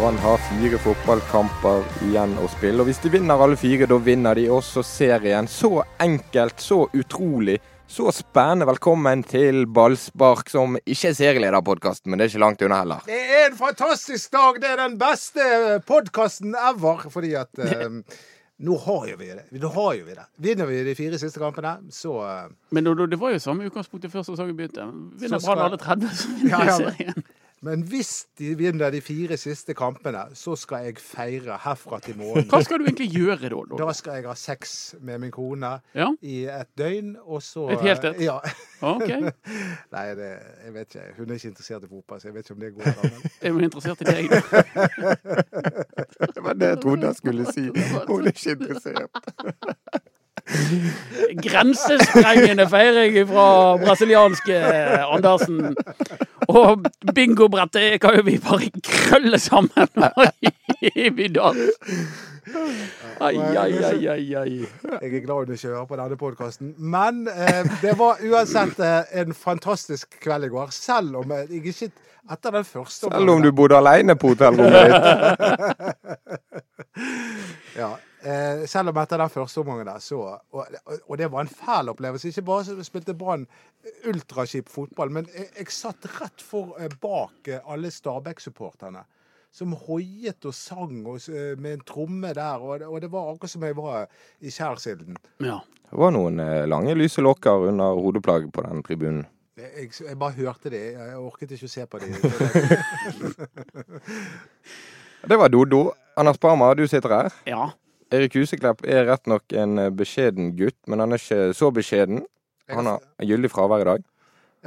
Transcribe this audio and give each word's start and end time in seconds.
Brann 0.00 0.18
har 0.18 0.38
fire 0.38 0.78
fotballkamper 0.80 1.82
igjen 2.06 2.30
å 2.40 2.46
spille. 2.48 2.80
og 2.80 2.86
Hvis 2.88 3.02
de 3.02 3.10
vinner 3.12 3.42
alle 3.44 3.56
fire, 3.60 3.84
da 3.84 3.98
vinner 4.00 4.38
de 4.38 4.46
også 4.48 4.80
serien. 4.86 5.44
Så 5.44 5.82
enkelt, 6.00 6.62
så 6.64 6.86
utrolig, 6.96 7.58
så 7.84 8.06
spennende. 8.16 8.64
Velkommen 8.70 9.20
til 9.28 9.66
Ballspark, 9.68 10.48
som 10.48 10.78
ikke 10.80 11.10
er 11.10 11.18
serielederpodkasten, 11.18 12.08
men 12.08 12.16
det 12.16 12.24
er 12.24 12.32
ikke 12.32 12.40
langt 12.46 12.64
unna 12.64 12.78
heller. 12.80 13.02
Det 13.04 13.18
er 13.20 13.50
en 13.50 13.58
fantastisk 13.58 14.32
dag. 14.32 14.62
Det 14.62 14.70
er 14.70 14.80
den 14.80 14.96
beste 15.02 15.50
podkasten 15.90 16.56
ever. 16.56 17.04
Fordi 17.12 17.34
at 17.42 17.60
eh, 17.66 18.00
nå 18.64 18.78
har 18.86 19.04
jo 19.10 19.18
vi 19.20 19.28
det. 19.34 19.44
Nå 19.60 19.72
har 19.74 19.90
jo 19.98 20.06
vi 20.06 20.16
det. 20.16 20.24
Vinner 20.48 20.70
vi 20.70 20.80
de 20.88 20.94
fire 20.96 21.20
siste 21.20 21.44
kampene, 21.44 21.74
så 21.92 22.14
eh, 22.24 22.48
Men 22.72 22.88
det, 22.88 22.96
det 23.12 23.20
var 23.20 23.36
jo 23.36 23.44
samme 23.44 23.68
utgangspunkt 23.68 24.08
før 24.16 24.24
sesongen 24.24 24.56
begynte. 24.56 24.88
Vinner 25.20 25.44
Brann 25.44 25.66
alle 25.66 25.82
30, 25.84 26.16
så 26.22 26.32
vinner 26.38 26.56
Ja, 26.56 26.64
ja, 26.72 26.80
serien. 26.86 27.28
Men 27.62 27.82
hvis 27.84 28.24
de 28.40 28.54
vinner 28.56 28.88
de 28.90 29.02
fire 29.04 29.36
siste 29.36 29.74
kampene, 29.76 30.22
så 30.34 30.54
skal 30.56 30.86
jeg 30.86 30.94
feire 31.04 31.58
herfra 31.60 31.98
til 32.00 32.16
morgenen. 32.16 32.46
Hva 32.48 32.62
skal 32.64 32.80
du 32.80 32.86
egentlig 32.86 33.10
gjøre 33.12 33.50
da? 33.52 33.58
da? 33.68 33.80
Da 33.82 33.92
skal 33.98 34.16
jeg 34.16 34.24
ha 34.30 34.34
sex 34.40 34.94
med 35.04 35.18
min 35.20 35.30
kone 35.34 35.74
Ja, 35.94 36.06
i 36.24 36.38
et 36.48 36.70
døgn, 36.80 37.16
og 37.20 37.42
så 37.44 37.66
Et 37.74 37.80
helt 37.84 38.04
et? 38.08 38.22
Ja. 38.24 38.38
ok. 38.80 39.08
Nei, 39.94 40.06
det, 40.16 40.30
jeg 40.64 40.74
vet 40.78 40.88
ikke. 40.94 41.04
Hun 41.18 41.28
er 41.28 41.34
ikke 41.36 41.48
interessert 41.52 41.84
i 41.84 41.90
fotball, 41.92 42.20
så 42.22 42.28
jeg 42.30 42.34
vet 42.38 42.48
ikke 42.48 42.56
om 42.56 42.60
det 42.64 42.72
går. 42.78 42.84
da, 42.84 43.02
men- 43.02 43.30
Er 43.42 43.52
hun 43.52 43.64
interessert 43.68 44.00
i 44.00 44.04
deg? 44.08 44.30
da? 44.30 44.40
Det 46.34 46.44
var 46.44 46.52
det 46.56 46.68
jeg 46.72 46.80
trodde 46.80 47.06
jeg 47.06 47.16
skulle 47.20 47.44
si. 47.52 47.66
Hun 48.08 48.24
er 48.24 48.32
ikke 48.32 48.50
interessert. 48.56 49.10
Grensesprengende 51.44 52.64
feiring 52.72 53.18
fra 53.28 53.46
brasilianske 53.84 54.56
Andersen. 55.06 55.74
Og 56.50 56.82
bingobrettet 57.14 58.00
kan 58.02 58.16
jo 58.18 58.22
vi 58.26 58.38
bare 58.42 58.70
krølle 58.84 59.38
sammen 59.38 59.88
i 60.94 61.10
middag. 61.14 61.54
Ai, 63.20 63.36
ai, 63.36 63.84
ai, 63.84 64.08
ai, 64.08 64.34
ai. 64.40 64.66
Jeg 65.00 65.14
er 65.14 65.20
glad 65.24 65.36
hun 65.44 65.52
ikke 65.54 65.68
hører 65.68 65.84
på 65.86 65.96
denne 66.00 66.16
podkasten. 66.18 66.74
Men 66.78 67.28
eh, 67.30 67.64
det 67.82 67.94
var 68.00 68.14
uansett 68.26 68.80
eh, 68.82 69.02
en 69.22 69.34
fantastisk 69.36 70.06
kveld 70.24 70.44
i 70.48 70.50
går. 70.52 70.68
Selv 70.74 71.16
om 71.22 71.30
jeg 71.36 71.50
ikke 71.60 71.90
etter 72.30 72.50
den 72.54 72.64
første 72.66 73.08
Selv 73.10 73.30
om 73.32 73.42
du 73.42 73.52
bodde 73.56 73.76
alene 73.78 74.14
på 74.18 74.28
hotellrommet 74.34 74.90
ditt. 74.90 75.00
Ja, 77.80 77.94
eh, 78.22 78.66
selv 78.70 78.88
om 78.92 78.98
etter 79.02 79.18
den 79.22 79.30
første 79.32 79.60
omgangen 79.62 79.86
der, 79.86 79.98
så 80.04 80.18
og, 80.52 80.66
og 81.06 81.18
det 81.18 81.30
var 81.32 81.40
en 81.44 81.48
fæl 81.52 81.88
opplevelse. 81.92 82.28
Ikke 82.28 82.42
bare 82.48 82.64
så 82.64 82.76
spilte 82.84 83.14
Brann 83.14 83.46
ultraskip 84.08 84.68
fotball, 84.68 85.10
men 85.10 85.26
jeg, 85.34 85.48
jeg 85.58 85.66
satt 85.72 86.06
rett 86.20 86.42
for 86.44 86.74
eh, 86.80 86.88
bak 87.00 87.48
eh, 87.48 87.60
alle 87.66 87.90
Stabæk-supporterne. 87.90 89.04
Som 89.52 89.72
hoiet 89.88 90.44
og 90.46 90.54
sang 90.54 91.00
og, 91.10 91.16
eh, 91.28 91.56
med 91.58 91.72
en 91.72 91.80
tromme 91.88 92.30
der. 92.36 92.62
Og, 92.62 92.78
det- 92.78 92.86
og 92.88 93.00
det 93.02 93.10
var 93.10 93.32
akkurat 93.32 93.50
som 93.50 93.64
jeg 93.66 93.74
var 93.76 94.06
i 94.40 94.50
Skjærsilden. 94.54 95.16
Ja. 95.42 95.56
Det 95.90 95.98
var 95.98 96.12
noen 96.14 96.38
eh, 96.38 96.66
lange, 96.70 96.94
lyse 96.94 97.18
lokker 97.24 97.66
under 97.72 97.96
hodeplagget 97.98 98.52
på 98.54 98.62
den 98.68 98.82
tribunen. 98.86 99.24
Jeg, 99.58 99.90
jeg 100.06 100.16
bare 100.18 100.32
hørte 100.38 100.70
det. 100.72 100.84
Jeg 100.94 101.16
orket 101.18 101.50
ikke 101.56 101.66
å 101.66 101.72
se 101.74 101.82
på 101.90 101.98
det. 102.00 102.14
Det 105.28 105.36
var 105.36 105.48
Dodo. 105.52 105.90
Anders 106.16 106.38
Parma, 106.38 106.70
du 106.74 106.86
sitter 106.88 107.08
her. 107.12 107.32
ja. 107.46 107.70
Erik 108.10 108.34
Huseklepp 108.34 108.84
er 108.84 109.06
rett 109.06 109.28
nok 109.30 109.54
en 109.54 109.78
eh, 109.78 109.90
beskjeden 109.94 110.54
gutt, 110.58 110.78
men 110.90 111.02
han 111.02 111.14
er 111.14 111.22
ikke 111.22 111.52
så 111.56 111.70
beskjeden. 111.74 112.24
Han 112.70 112.86
har 112.86 113.26
gyldig 113.26 113.50
fravær 113.50 113.82
i 113.82 113.88
dag. 113.88 114.06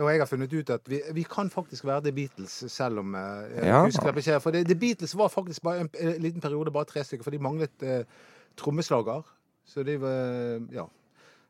Og 0.01 0.09
jeg 0.09 0.23
har 0.23 0.27
funnet 0.27 0.53
ut 0.53 0.71
at 0.73 0.89
vi, 0.89 0.99
vi 1.13 1.23
kan 1.29 1.51
faktisk 1.53 1.85
være 1.85 2.07
The 2.07 2.13
Beatles, 2.15 2.55
selv 2.73 3.03
om 3.03 3.13
uh, 3.13 3.45
Ja. 3.61 3.83
ikke 3.85 4.39
For 4.41 4.55
The 4.55 4.75
Beatles 4.75 5.13
var 5.17 5.29
faktisk 5.29 5.61
bare 5.63 5.85
en, 5.85 5.89
en 5.99 6.21
liten 6.21 6.41
periode, 6.41 6.71
bare 6.73 6.89
tre 6.89 7.03
stykker, 7.03 7.23
for 7.23 7.31
de 7.31 7.39
manglet 7.39 7.85
uh, 7.85 8.01
trommeslager. 8.57 9.21
Så 9.65 9.83
de 9.83 9.99
var 10.01 10.61
Ja. 10.73 10.87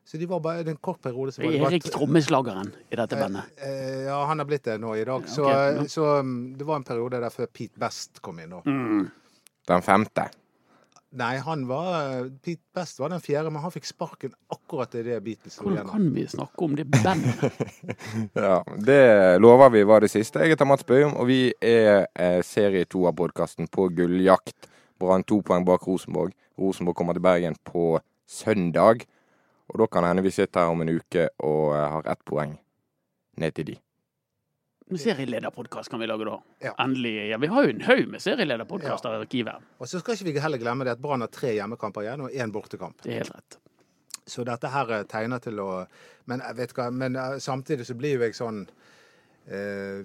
Så 0.04 0.18
de 0.20 0.26
var 0.28 0.40
bare 0.40 0.60
en 0.68 0.76
kort 0.76 1.00
periode. 1.00 1.32
Så 1.32 1.42
var 1.42 1.70
Erik 1.70 1.84
trommeslageren 1.88 2.74
i 2.90 2.96
dette 2.96 3.16
bandet. 3.16 3.44
Eh, 3.56 4.02
ja, 4.04 4.18
han 4.28 4.38
har 4.38 4.44
blitt 4.44 4.66
det 4.68 4.76
nå 4.80 4.92
i 5.00 5.04
dag. 5.08 5.24
Så, 5.28 5.46
ok, 5.48 5.54
ja. 5.78 5.84
så 5.88 6.08
um, 6.20 6.52
det 6.58 6.66
var 6.68 6.76
en 6.76 6.84
periode 6.84 7.20
der 7.24 7.32
før 7.32 7.48
Pete 7.48 7.80
Best 7.80 8.20
kom 8.20 8.42
inn. 8.44 8.52
Mm. 8.66 9.06
Den 9.64 9.82
femte. 9.82 10.26
Nei, 11.14 11.36
han 11.38 11.60
var 11.68 12.24
Pete 12.42 12.62
Best 12.74 12.98
var 12.98 13.12
den 13.12 13.22
fjerde, 13.22 13.50
men 13.54 13.62
han 13.62 13.70
fikk 13.70 13.86
sparken 13.86 14.32
akkurat 14.50 14.96
idet 14.98 15.20
Beatles 15.22 15.54
slo 15.54 15.68
Hvordan 15.68 15.86
kan 15.92 16.08
vi 16.16 16.24
snakke 16.26 16.66
om 16.66 16.74
det 16.74 16.88
bandet? 16.90 17.60
Ja, 18.46 18.56
Det 18.86 19.38
lover 19.42 19.70
vi 19.70 19.84
var 19.86 20.02
det 20.02 20.10
siste. 20.10 20.42
Jeg 20.42 20.56
heter 20.56 20.66
Mats 20.66 20.82
Bøhum, 20.86 21.14
og 21.14 21.28
vi 21.30 21.52
er 21.62 22.08
eh, 22.18 22.40
serie 22.42 22.82
to 22.90 23.04
av 23.06 23.14
podkasten 23.20 23.70
på 23.70 23.86
gulljakt. 23.94 24.66
Brann 24.98 25.22
to 25.22 25.38
poeng 25.46 25.66
bak 25.66 25.86
Rosenborg. 25.86 26.34
Rosenborg 26.58 26.98
kommer 26.98 27.14
til 27.14 27.22
Bergen 27.22 27.56
på 27.62 28.00
søndag. 28.26 29.06
Og 29.70 29.78
da 29.80 29.86
kan 29.86 30.02
det 30.02 30.14
hende 30.14 30.26
vi 30.26 30.34
sitter 30.34 30.66
her 30.66 30.74
om 30.74 30.82
en 30.82 30.96
uke 30.98 31.28
og 31.38 31.76
eh, 31.78 31.88
har 31.94 32.10
ett 32.10 32.26
poeng 32.26 32.58
ned 33.38 33.54
til 33.54 33.70
de. 33.70 33.83
Serielederpodkast 34.90 35.88
kan 35.90 36.00
vi 36.00 36.06
lage 36.06 36.26
da. 36.28 36.34
Ja. 36.60 36.74
Endelig. 36.84 37.14
Ja, 37.30 37.38
vi 37.40 37.48
har 37.48 37.64
jo 37.64 37.72
en 37.72 37.84
haug 37.86 38.08
med 38.12 38.22
serielederpodkaster 38.22 39.16
i 39.16 39.20
arkivet. 39.24 39.68
Og 39.80 39.88
så 39.88 40.00
skal 40.02 40.18
ikke 40.18 40.28
vi 40.28 40.42
heller 40.44 40.60
glemme 40.60 40.84
det 40.84 40.98
at 40.98 41.02
Brann 41.02 41.24
har 41.24 41.32
tre 41.32 41.54
hjemmekamper 41.56 42.04
igjen 42.04 42.26
og 42.26 42.34
én 42.36 42.52
bortekamp. 42.52 43.00
Det 43.02 43.14
er 43.14 43.22
helt 43.22 43.32
rett. 43.32 43.58
Så 44.26 44.44
dette 44.44 44.68
her 44.72 44.92
eh, 44.92 45.06
tegner 45.08 45.40
til 45.44 45.60
å 45.60 45.70
Men 46.28 46.40
vet 46.56 46.72
hva, 46.76 46.88
men 46.92 47.16
eh, 47.16 47.38
samtidig 47.40 47.84
så 47.88 47.96
blir 47.96 48.16
jo 48.16 48.24
jeg 48.24 48.36
sånn 48.36 48.62
eh, 48.64 48.92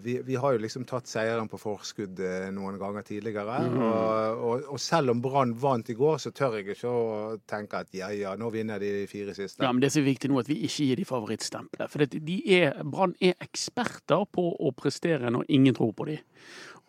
vi, 0.03 0.17
vi 0.25 0.35
har 0.35 0.51
jo 0.51 0.59
liksom 0.59 0.83
tatt 0.87 1.07
seieren 1.07 1.47
på 1.47 1.57
forskudd 1.61 2.19
eh, 2.19 2.49
noen 2.51 2.75
ganger 2.81 3.05
tidligere. 3.07 3.59
Og, 3.71 4.41
og, 4.43 4.65
og 4.75 4.81
selv 4.83 5.13
om 5.13 5.21
Brann 5.23 5.53
vant 5.59 5.89
i 5.89 5.95
går, 5.95 6.17
så 6.19 6.33
tør 6.35 6.57
jeg 6.59 6.73
ikke 6.75 6.91
å 6.91 7.37
tenke 7.47 7.79
at 7.85 7.95
ja, 7.95 8.09
ja, 8.11 8.33
nå 8.39 8.51
vinner 8.51 8.81
de 8.83 8.91
de 8.97 9.05
fire 9.07 9.35
siste. 9.37 9.63
Ja, 9.63 9.71
men 9.71 9.83
Det 9.83 9.93
som 9.93 10.03
er 10.03 10.09
viktig 10.09 10.31
nå, 10.31 10.41
at 10.43 10.51
vi 10.51 10.59
ikke 10.67 10.89
gir 10.89 10.99
de 10.99 11.07
favorittstempelet. 11.07 11.93
For 11.93 12.83
Brann 12.91 13.15
er 13.23 13.37
eksperter 13.39 14.27
på 14.27 14.49
å 14.59 14.73
prestere 14.75 15.31
når 15.31 15.47
ingen 15.47 15.77
tror 15.77 15.95
på 15.95 16.09
dem. 16.11 16.25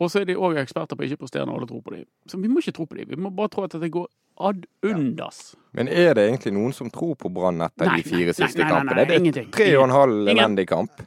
Og 0.00 0.10
så 0.10 0.22
er 0.22 0.30
de 0.30 0.38
òg 0.40 0.58
eksperter 0.58 0.96
på 0.96 1.04
å 1.04 1.10
ikke 1.10 1.22
prestere 1.22 1.46
når 1.46 1.60
alle 1.60 1.70
tror 1.70 1.84
på 1.86 1.94
dem. 1.94 2.08
Så 2.26 2.40
vi 2.40 2.50
må 2.50 2.64
ikke 2.64 2.74
tro 2.80 2.88
på 2.88 2.98
dem. 2.98 3.10
Vi 3.12 3.20
må 3.20 3.30
bare 3.36 3.52
tro 3.52 3.66
at 3.68 3.76
det 3.78 3.92
går 3.94 4.08
ad 4.48 4.66
undas. 4.86 5.54
Men 5.76 5.88
er 5.88 6.14
det 6.18 6.26
egentlig 6.26 6.52
noen 6.56 6.74
som 6.74 6.90
tror 6.90 7.14
på 7.20 7.30
Brann 7.32 7.62
etter 7.62 7.86
Nei, 7.86 8.00
de 8.00 8.06
fire 8.08 8.32
nei, 8.32 8.36
siste 8.36 8.62
nei, 8.62 8.66
nei, 8.66 8.74
kampene? 8.74 9.04
Det 9.06 9.14
er 9.14 9.22
ingenting. 9.22 9.50
tre 9.54 9.68
og 9.76 9.86
en 9.86 9.94
halv 9.94 10.30
elendig 10.34 10.66
kamp 10.70 11.02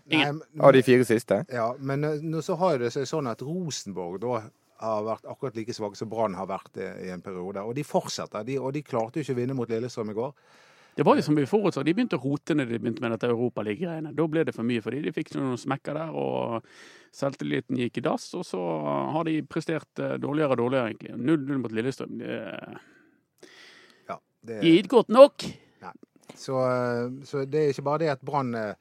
av 0.60 0.76
de 0.76 0.84
fire 0.88 1.08
siste. 1.08 1.44
Ja, 1.52 1.70
men 1.80 2.08
eh, 2.08 2.20
nå 2.24 2.44
så 2.46 2.58
har 2.62 2.80
det 2.82 2.94
seg 2.96 3.10
sånn 3.10 3.30
at 3.32 3.44
Rosenborg 3.44 4.22
da 4.24 4.44
har 4.84 5.08
vært 5.08 5.30
akkurat 5.32 5.56
like 5.56 5.76
svake 5.76 6.00
som 6.00 6.12
Brann 6.12 6.36
har 6.36 6.50
vært 6.50 6.80
i 6.84 7.12
en 7.14 7.24
periode. 7.24 7.64
Og 7.64 7.76
de 7.78 7.86
fortsetter. 7.88 8.44
De, 8.48 8.60
og 8.60 8.74
de 8.76 8.84
klarte 8.84 9.20
jo 9.20 9.26
ikke 9.26 9.36
å 9.38 9.42
vinne 9.42 9.56
mot 9.58 9.70
Lillestrøm 9.72 10.12
i 10.12 10.18
går. 10.18 10.34
Det 10.96 11.06
var 11.06 11.18
jo 11.18 11.24
som 11.26 11.38
vi 11.38 11.46
forutså. 11.50 11.82
De 11.82 11.94
begynte 11.96 12.20
å 12.20 12.22
rote 12.22 12.54
når 12.54 12.70
de 12.70 12.80
begynte 12.82 13.02
med 13.02 13.16
dette 13.16 13.30
Europaliga-greiene. 13.32 14.12
Da 14.14 14.26
ble 14.30 14.44
det 14.46 14.54
for 14.54 14.68
mye 14.68 14.82
for 14.84 14.94
dem. 14.94 15.02
De 15.08 15.14
fikk 15.16 15.32
noen 15.38 15.58
smekker 15.58 15.98
der, 15.98 16.12
og 16.14 16.68
selvtilliten 17.16 17.80
gikk 17.82 17.98
i 17.98 18.04
dass. 18.06 18.28
Og 18.38 18.46
så 18.46 18.62
har 19.16 19.26
de 19.26 19.40
prestert 19.50 20.02
eh, 20.04 20.20
dårligere 20.22 20.54
og 20.54 20.62
dårligere, 20.62 20.92
egentlig. 20.92 21.16
0-0 21.18 21.64
mot 21.64 21.74
Lillestrøm. 21.74 22.20
Det, 22.22 22.38
det, 24.48 24.58
er 24.60 24.78
ikke 24.78 24.96
godt 24.98 25.10
nok. 25.14 25.46
så, 26.36 26.58
eh, 26.68 27.26
så 27.28 27.46
det 27.46 27.60
er 27.62 27.72
ikke 27.74 27.86
bare 27.86 28.04
det 28.04 28.10
at 28.16 28.22
Brann 28.26 28.56
eh, 28.56 28.74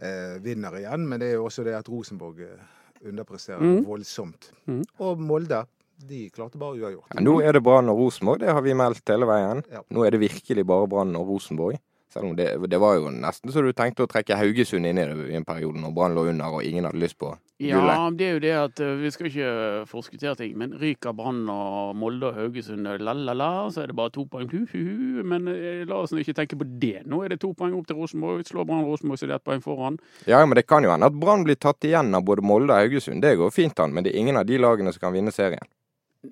eh, 0.00 0.38
vinner 0.44 0.76
igjen, 0.80 1.06
men 1.08 1.20
det 1.20 1.30
er 1.32 1.38
jo 1.38 1.48
også 1.48 1.64
det 1.66 1.74
at 1.76 1.88
Rosenborg 1.90 2.40
eh, 2.46 2.62
underpresterer 3.08 3.60
Mm. 3.60 3.84
voldsomt. 3.88 4.50
Mm. 4.66 4.82
Og 4.98 5.20
Molde, 5.20 5.62
de 6.08 6.30
klarte 6.30 6.58
bare 6.58 6.78
uavgjort. 6.80 7.14
Ja, 7.14 7.20
nå 7.20 7.40
er 7.44 7.52
det 7.52 7.62
Brann 7.62 7.88
og 7.92 7.98
Rosenborg, 7.98 8.40
det 8.40 8.48
har 8.52 8.62
vi 8.64 8.72
meldt 8.76 9.08
hele 9.08 9.26
veien. 9.28 9.62
Ja. 9.72 9.82
Nå 9.90 10.04
er 10.06 10.10
det 10.16 10.20
virkelig 10.20 10.64
bare 10.66 10.88
Brann 10.88 11.16
og 11.16 11.28
Rosenborg. 11.28 11.78
Selv 12.10 12.26
om 12.26 12.36
det, 12.36 12.48
det 12.70 12.80
var 12.80 12.96
jo 12.98 13.10
nesten 13.14 13.52
så 13.54 13.62
du 13.62 13.70
tenkte 13.72 14.02
å 14.02 14.08
trekke 14.10 14.34
Haugesund 14.36 14.86
inn 14.88 14.98
i 14.98 15.04
det 15.06 15.28
i 15.30 15.36
en 15.38 15.44
periode 15.46 15.78
når 15.78 15.92
Brann 15.94 16.16
lå 16.16 16.24
under 16.32 16.56
og 16.58 16.64
ingen 16.66 16.88
hadde 16.88 16.98
lyst 16.98 17.18
på 17.20 17.30
Ja, 17.60 18.08
det 18.16 18.24
er 18.24 18.36
jo 18.38 18.40
det 18.40 18.52
at 18.56 18.80
eh, 18.80 18.94
vi 19.02 19.10
skal 19.12 19.26
ikke 19.28 19.48
forskuttere 19.90 20.32
ting, 20.38 20.54
men 20.56 20.72
ryker 20.80 21.12
Brann 21.16 21.42
og 21.52 21.92
Molde 22.00 22.30
og 22.30 22.38
Haugesund 22.38 22.88
la-la-la, 22.88 23.50
så 23.68 23.82
er 23.82 23.90
det 23.90 23.96
bare 23.98 24.12
to 24.14 24.24
poeng. 24.32 24.48
Hu, 24.48 24.62
hu, 24.70 24.80
hu. 24.80 25.24
Men 25.28 25.48
eh, 25.52 25.82
la 25.88 25.98
oss 26.00 26.14
ikke 26.16 26.38
tenke 26.38 26.56
på 26.56 26.64
det. 26.80 27.02
Nå 27.04 27.20
er 27.24 27.34
det 27.34 27.42
to 27.44 27.52
poeng 27.56 27.76
opp 27.76 27.90
til 27.90 28.00
Rosenborg. 28.00 28.46
Slår 28.48 28.64
Brann 28.64 28.86
Rosenborg, 28.88 29.20
så 29.20 29.28
er 29.28 29.34
det 29.34 29.38
ett 29.42 29.48
poeng 29.50 29.60
foran. 29.64 30.00
Ja, 30.30 30.40
men 30.46 30.56
det 30.56 30.64
kan 30.72 30.86
jo 30.86 30.94
hende 30.94 31.12
at 31.12 31.20
Brann 31.20 31.44
blir 31.44 31.60
tatt 31.60 31.84
igjen 31.84 32.16
av 32.16 32.24
både 32.24 32.46
Molde 32.48 32.72
og 32.72 32.80
Haugesund. 32.80 33.20
Det 33.20 33.36
går 33.42 33.52
fint 33.52 33.84
an, 33.84 33.92
men 33.92 34.08
det 34.08 34.14
er 34.14 34.24
ingen 34.24 34.40
av 34.40 34.48
de 34.48 34.56
lagene 34.60 34.96
som 34.96 35.04
kan 35.04 35.16
vinne 35.16 35.34
serien. 35.34 35.68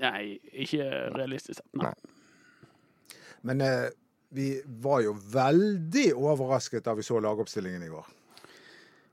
Nei, 0.00 0.38
ikke 0.64 0.88
realistisk 1.12 1.60
sett. 1.60 1.68
Nei. 1.76 1.92
Men 3.44 3.60
eh, 3.64 3.90
vi 4.32 4.54
var 4.80 5.04
jo 5.04 5.12
veldig 5.32 6.10
overrasket 6.16 6.88
da 6.88 6.96
vi 6.96 7.04
så 7.04 7.20
lagoppstillingen 7.20 7.84
i 7.84 7.92
går. 7.92 8.14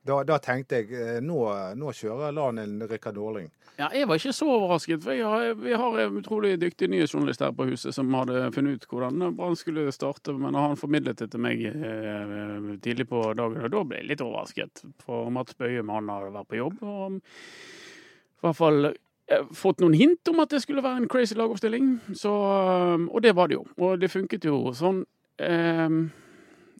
Da, 0.05 0.19
da 0.27 0.37
tenkte 0.37 0.83
jeg 0.83 0.91
eh, 0.93 1.21
nå, 1.23 1.39
nå 1.79 1.93
kjører 1.97 2.33
LAN 2.35 2.61
en 2.61 2.81
Rikard 2.89 3.17
Norling. 3.17 3.47
Ja, 3.75 3.89
jeg 3.91 4.07
var 4.07 4.19
ikke 4.19 4.31
så 4.35 4.47
overrasket, 4.47 5.01
for 5.03 5.19
har, 5.19 5.53
vi 5.59 5.73
har 5.75 5.97
en 5.99 6.19
utrolig 6.21 6.53
dyktig 6.61 6.87
nyhetsjournalist 6.93 7.41
her 7.43 7.55
på 7.57 7.65
huset 7.67 7.95
som 7.95 8.13
hadde 8.15 8.45
funnet 8.55 8.77
ut 8.77 8.85
hvordan 8.87 9.33
Brann 9.35 9.57
skulle 9.59 9.89
starte, 9.91 10.31
men 10.37 10.55
han 10.55 10.77
formidlet 10.79 11.19
det 11.19 11.27
til 11.33 11.43
meg 11.43 11.63
eh, 11.67 12.69
tidlig 12.85 13.09
på 13.09 13.23
dagen, 13.35 13.65
og 13.65 13.73
da 13.73 13.81
ble 13.83 13.99
jeg 13.99 14.11
litt 14.13 14.23
overrasket. 14.23 14.85
For 15.03 15.27
Mats 15.33 15.57
Bøyum 15.59 15.91
han 15.91 16.13
har 16.13 16.29
vært 16.37 16.51
på 16.53 16.61
jobb, 16.61 16.85
og 16.85 17.17
i 17.17 18.45
hvert 18.45 18.59
fall 18.61 18.91
eh, 18.93 19.49
fått 19.57 19.83
noen 19.83 19.97
hint 19.99 20.31
om 20.31 20.39
at 20.45 20.55
det 20.55 20.61
skulle 20.63 20.85
være 20.85 21.03
en 21.03 21.09
crazy 21.11 21.35
lagoppstilling, 21.35 21.97
så, 22.13 22.35
eh, 22.61 23.09
og 23.09 23.25
det 23.25 23.35
var 23.35 23.51
det 23.51 23.59
jo. 23.59 23.65
Og 23.81 23.99
det 23.99 24.13
funket 24.13 24.47
jo 24.47 24.61
sånn. 24.77 25.03
Eh, 25.35 25.99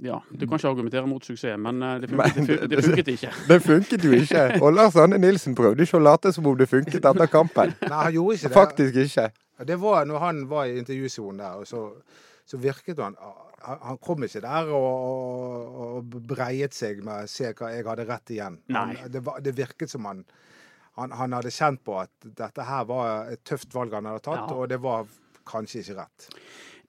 ja, 0.04 0.20
du 0.32 0.46
kan 0.48 0.58
ikke 0.60 0.68
argumentere 0.70 1.08
mot 1.08 1.24
suksess, 1.24 1.58
men 1.58 1.82
eh, 1.84 2.00
det 2.02 2.10
funket, 2.10 2.48
det 2.62 2.70
det 2.70 2.84
funket 2.84 3.08
ikke. 3.08 3.32
Det 3.48 3.62
funket 3.64 4.04
jo 4.04 4.12
ikke. 4.12 4.62
Og 4.62 4.74
Lars 4.74 4.96
Anne 4.96 5.18
Nilsen 5.18 5.56
prøvde 5.56 5.84
ikke 5.84 5.98
å 5.98 6.04
late 6.04 6.32
som 6.36 6.46
om 6.48 6.58
det 6.58 6.68
funket 6.70 7.06
etter 7.06 7.28
kampen. 7.32 7.74
Nei, 7.82 7.90
han 8.04 8.14
gjorde 8.14 8.36
ikke 8.36 8.48
det. 8.50 8.54
Faktisk 8.58 8.96
ikke. 9.06 9.30
Det 9.66 9.78
var 9.80 10.06
når 10.06 10.20
han 10.20 10.44
var 10.50 10.66
i 10.66 10.78
intervjusonen 10.82 11.40
der, 11.40 11.62
og 11.62 11.68
så, 11.68 11.86
så 12.46 12.58
virket 12.58 13.00
han 13.00 13.16
han- 13.22 13.42
Han 13.82 13.98
kom 13.98 14.22
ikke 14.24 14.42
der 14.44 14.68
og, 14.78 14.84
og, 15.10 15.96
og 15.98 16.18
breiet 16.28 16.74
seg 16.78 17.00
med 17.04 17.24
å 17.24 17.28
'se 17.28 17.54
hva 17.58 17.72
jeg 17.74 17.86
hadde 17.88 18.06
rett 18.06 18.30
igjen'. 18.30 18.60
Han, 18.76 18.92
det, 19.10 19.24
var, 19.26 19.40
det 19.42 19.56
virket 19.58 19.90
som 19.90 20.06
han, 20.06 20.24
han 21.00 21.12
Han 21.12 21.32
hadde 21.34 21.50
kjent 21.50 21.82
på 21.84 21.96
at 22.00 22.10
dette 22.24 22.62
her 22.62 22.84
var 22.86 23.32
et 23.32 23.42
tøft 23.44 23.74
valg 23.74 23.92
han 23.94 24.06
hadde 24.06 24.22
tatt, 24.22 24.50
Ja. 24.50 24.54
og 24.56 24.70
det 24.70 24.78
var 24.84 25.08
kanskje 25.48 25.80
ikke 25.82 25.98
rett. 25.98 26.30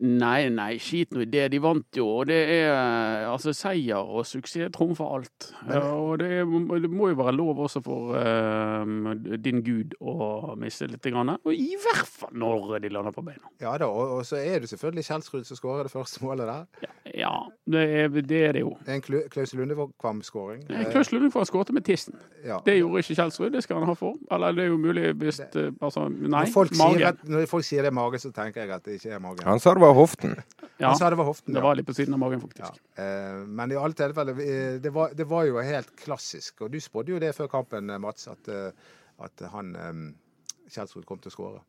Nei, 0.04 0.48
nei, 0.52 0.76
skit 0.82 1.14
nå 1.14 1.22
i 1.24 1.28
det. 1.30 1.46
De 1.54 1.60
vant 1.62 1.98
jo, 1.98 2.06
og 2.20 2.28
det 2.28 2.38
er 2.58 3.26
altså 3.30 3.54
seier 3.56 4.00
og 4.00 4.26
suksess 4.28 4.72
trumfer 4.74 5.14
alt. 5.18 5.48
Ja, 5.70 5.82
og 5.94 6.18
det, 6.20 6.30
er, 6.42 6.50
det 6.82 6.90
må 6.92 7.10
jo 7.12 7.18
være 7.20 7.34
lov 7.36 7.62
også 7.66 7.80
for 7.84 8.16
uh, 8.16 9.14
din 9.42 9.62
gud 9.66 9.96
å 10.00 10.56
miste 10.60 10.90
litt. 10.90 11.02
Grann. 11.06 11.36
Og 11.36 11.54
i 11.54 11.76
hvert 11.78 12.08
fall 12.10 12.32
når 12.34 12.80
de 12.82 12.90
lander 12.90 13.14
på 13.14 13.22
beina. 13.24 13.46
Ja 13.62 13.76
da, 13.78 13.86
og, 13.86 14.18
og 14.18 14.26
så 14.26 14.40
er 14.40 14.64
det 14.64 14.70
selvfølgelig 14.72 15.04
Kjelsrud 15.06 15.46
som 15.46 15.58
skårer 15.58 15.86
det 15.86 15.92
første 15.92 16.22
målet 16.24 16.48
der. 16.50 16.90
Ja, 17.16 17.32
det 17.70 17.84
er 18.00 18.08
det, 18.08 18.40
er 18.48 18.56
det 18.56 18.62
jo. 18.64 18.72
En 18.90 19.02
Klaus 19.02 19.54
Lundekvam-skåring. 19.54 20.64
Eh, 20.70 20.88
Klaus 20.90 21.12
Lundekvam 21.12 21.46
skåret 21.48 21.70
med 21.72 21.86
tissen. 21.86 22.16
Ja. 22.44 22.58
Det 22.66 22.76
gjorde 22.78 23.04
ikke 23.04 23.14
Kjelsrud, 23.20 23.50
det 23.54 23.62
skal 23.64 23.80
han 23.80 23.88
ha 23.90 23.94
for. 23.98 24.18
Eller 24.32 24.56
det 24.56 24.64
er 24.66 24.72
jo 24.72 24.80
mulig 24.80 25.12
hvis 25.20 25.40
eh, 25.46 25.70
Altså, 25.80 26.08
nei, 26.08 26.42
Når 26.46 26.52
folk, 26.52 26.74
sier 26.74 26.82
magen. 26.82 27.06
at, 27.06 27.22
når 27.30 27.46
folk 27.50 27.64
sier 27.64 27.86
det 27.86 27.92
er 27.92 27.96
mage, 27.96 28.18
så 28.22 28.32
tenker 28.34 28.64
jeg 28.64 28.74
at 28.74 28.84
det 28.84 28.98
ikke 28.98 29.14
er 29.14 29.22
magen. 29.22 29.46
Han 29.46 29.62
sa 29.62 29.74
det 29.76 29.84
var 29.84 29.85
hoften. 29.94 30.36
Ja, 30.78 30.88
Han 30.88 30.98
sa 30.98 31.10
det 31.10 31.16
var 31.16 31.24
hoften. 31.24 31.54
det 31.54 31.60
ja. 31.60 31.64
var 31.64 31.74
litt 31.74 31.86
på 31.86 31.94
siden 31.94 32.14
av 32.14 32.20
magen, 32.20 32.40
Ja. 32.40 32.46
faktisk. 32.46 32.82
Eh, 32.98 33.46
Men 33.46 33.72
i 33.72 33.76
alle 33.76 33.94
tilfeller, 33.94 34.34
det 34.82 34.90
var, 34.92 35.14
det 35.14 35.24
var 35.24 35.44
jo 35.44 35.58
helt 35.58 35.96
klassisk. 35.96 36.60
Og 36.60 36.70
du 36.70 36.80
spådde 36.80 37.12
jo 37.12 37.18
det 37.18 37.34
før 37.34 37.48
kampen, 37.48 37.90
eh, 37.90 37.98
Mats, 37.98 38.28
at, 38.28 38.48
eh, 38.48 38.70
at 39.18 39.46
han 39.52 39.76
eh, 39.76 40.70
Kjelsrud 40.70 41.06
kom 41.06 41.18
til 41.18 41.30
å 41.30 41.36
skåre. 41.36 41.60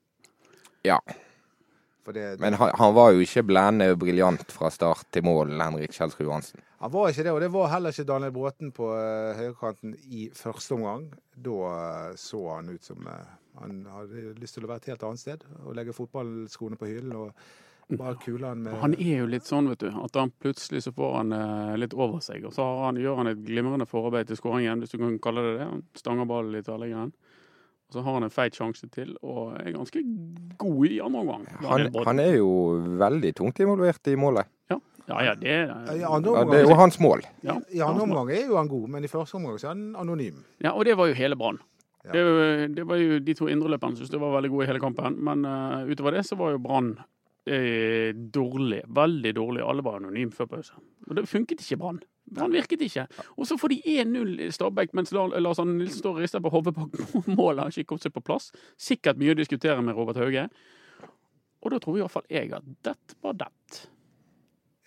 Ja. 0.83 0.99
Det, 2.07 2.39
Men 2.39 2.53
han, 2.53 2.71
han 2.79 2.93
var 2.95 3.11
jo 3.11 3.19
ikke 3.19 3.43
blendende 3.43 3.97
briljant 3.99 4.51
fra 4.51 4.69
start 4.71 5.09
til 5.11 5.25
mål, 5.27 5.49
Henrik 5.59 5.91
Kjelsrud 5.91 6.23
Johansen. 6.23 6.61
han 6.79 6.91
var 6.91 7.09
ikke 7.09 7.23
det, 7.23 7.31
og 7.31 7.41
det 7.41 7.49
var 7.51 7.67
heller 7.67 7.91
ikke 7.91 8.07
Daniel 8.07 8.31
Bråten 8.31 8.71
på 8.71 8.87
uh, 8.95 9.35
høyrekanten 9.35 9.95
i 10.07 10.29
første 10.31 10.77
omgang. 10.77 11.09
Da 11.35 11.49
uh, 11.51 12.15
så 12.15 12.55
han 12.55 12.69
ut 12.69 12.83
som 12.87 13.03
uh, 13.11 13.27
han 13.59 13.85
hadde 13.91 14.33
lyst 14.39 14.55
til 14.55 14.63
å 14.63 14.69
være 14.71 14.85
et 14.85 14.89
helt 14.93 15.03
annet 15.03 15.19
sted 15.19 15.43
og 15.65 15.75
legge 15.75 15.95
fotballskoene 15.97 16.79
på 16.79 16.87
hyllen 16.87 17.11
og 17.11 17.33
han 17.87 18.63
med 18.63 18.73
Han 18.81 18.93
er 18.99 19.21
jo 19.21 19.27
litt 19.31 19.47
sånn, 19.47 19.69
vet 19.71 19.85
du, 19.85 19.87
at 19.87 20.15
han 20.19 20.31
plutselig 20.43 20.83
så 20.83 20.91
får 20.91 21.13
han 21.21 21.31
eh, 21.31 21.77
litt 21.79 21.93
over 21.95 22.19
seg. 22.19 22.43
Og 22.45 22.53
så 22.53 22.65
har 22.65 22.89
han, 22.89 22.99
gjør 22.99 23.21
han 23.21 23.31
et 23.31 23.45
glimrende 23.47 23.87
forarbeid 23.87 24.27
til 24.27 24.39
skåringen, 24.39 24.83
hvis 24.83 24.91
du 24.91 24.97
kan 24.99 25.15
kalle 25.23 25.45
det 25.45 25.53
det. 25.61 25.67
Han 25.69 25.83
stanger 25.95 26.27
ballen 26.27 26.51
litt 26.55 26.67
tverrliggende. 26.67 27.15
Og 27.87 27.95
så 27.95 28.03
har 28.03 28.17
han 28.17 28.27
en 28.27 28.33
feit 28.33 28.57
sjanse 28.59 28.89
til, 28.91 29.13
og 29.23 29.55
er 29.61 29.71
ganske 29.71 30.01
god 30.59 30.89
i 30.89 30.99
andre 30.99 31.21
omgang. 31.23 31.45
Han, 31.63 31.87
han 32.09 32.19
er 32.19 32.33
jo 32.35 32.49
veldig 32.99 33.31
tungt 33.37 33.61
involvert 33.63 34.11
i 34.11 34.17
målet. 34.19 34.51
Ja, 34.67 34.81
ja, 35.07 35.21
ja 35.29 35.35
det 35.39 35.53
I 35.55 36.01
ja, 36.01 36.19
det 36.19 36.59
er 36.59 36.67
jo 36.67 36.75
hans 36.75 36.99
mål. 36.99 37.23
ja, 37.47 37.55
i 37.71 37.79
andre 37.79 38.03
omgang 38.03 38.33
er 38.35 38.43
jo 38.49 38.59
han 38.59 38.67
god, 38.67 38.89
men 38.91 39.07
i 39.07 39.11
første 39.11 39.39
omgang 39.39 39.55
så 39.55 39.69
er 39.69 39.75
han 39.77 39.95
anonym. 39.95 40.43
ja, 40.59 40.75
og 40.75 40.83
det 40.83 40.97
var 40.99 41.07
jo 41.07 41.15
hele 41.15 41.39
Brann. 41.39 41.61
Ja. 42.03 42.11
Det, 42.11 42.19
er 42.19 42.67
det 42.75 42.87
var 42.87 42.99
jo 42.99 43.19
de 43.23 43.33
to 43.35 43.47
indreløperne 43.51 43.95
syntes 43.95 44.11
det 44.11 44.19
var 44.19 44.35
veldig 44.35 44.51
gode 44.51 44.67
i 44.67 44.67
hele 44.67 44.83
kampen, 44.83 45.15
men 45.23 45.47
uh, 45.47 45.87
utover 45.87 46.19
det 46.19 46.27
så 46.27 46.35
var 46.39 46.57
jo 46.57 46.59
Brann 46.63 46.97
eh, 47.47 48.11
dårlig. 48.13 48.83
Veldig 48.88 49.33
dårlig. 49.35 49.63
Alle 49.63 49.83
var 49.85 49.99
anonyme 50.01 50.31
før 50.35 50.49
pause. 50.51 50.77
Og 51.07 51.15
det 51.17 51.27
funket 51.29 51.63
ikke 51.63 51.79
Brann. 51.81 51.99
Brann 52.27 52.51
virket 52.51 52.81
ikke. 52.83 53.05
Og 53.38 53.47
så 53.47 53.57
får 53.59 53.73
de 53.73 53.81
1-0 54.03 54.33
i 54.44 54.49
Stabæk, 54.51 54.94
mens 54.97 55.13
Lars 55.15 55.59
Arne 55.63 55.77
Nilsen 55.77 56.01
står 56.01 56.17
og 56.17 56.25
rister 56.25 56.44
på 56.44 56.51
hodet 56.51 56.75
bak 56.75 56.97
målet. 57.39 57.63
Har 57.63 57.71
ikke 57.71 57.94
kommet 57.94 58.07
seg 58.07 58.15
på 58.15 58.25
plass. 58.27 58.51
Sikkert 58.77 59.21
mye 59.21 59.35
å 59.35 59.39
diskutere 59.39 59.81
med 59.81 59.95
Robert 59.95 60.19
Hauge. 60.19 60.47
Og 61.63 61.71
da 61.73 61.79
tror 61.81 61.97
i 61.97 62.03
hvert 62.03 62.13
fall 62.13 62.27
jeg 62.31 62.51
at 62.53 62.67
det 62.85 62.97
var 63.23 63.39
det. 63.39 63.49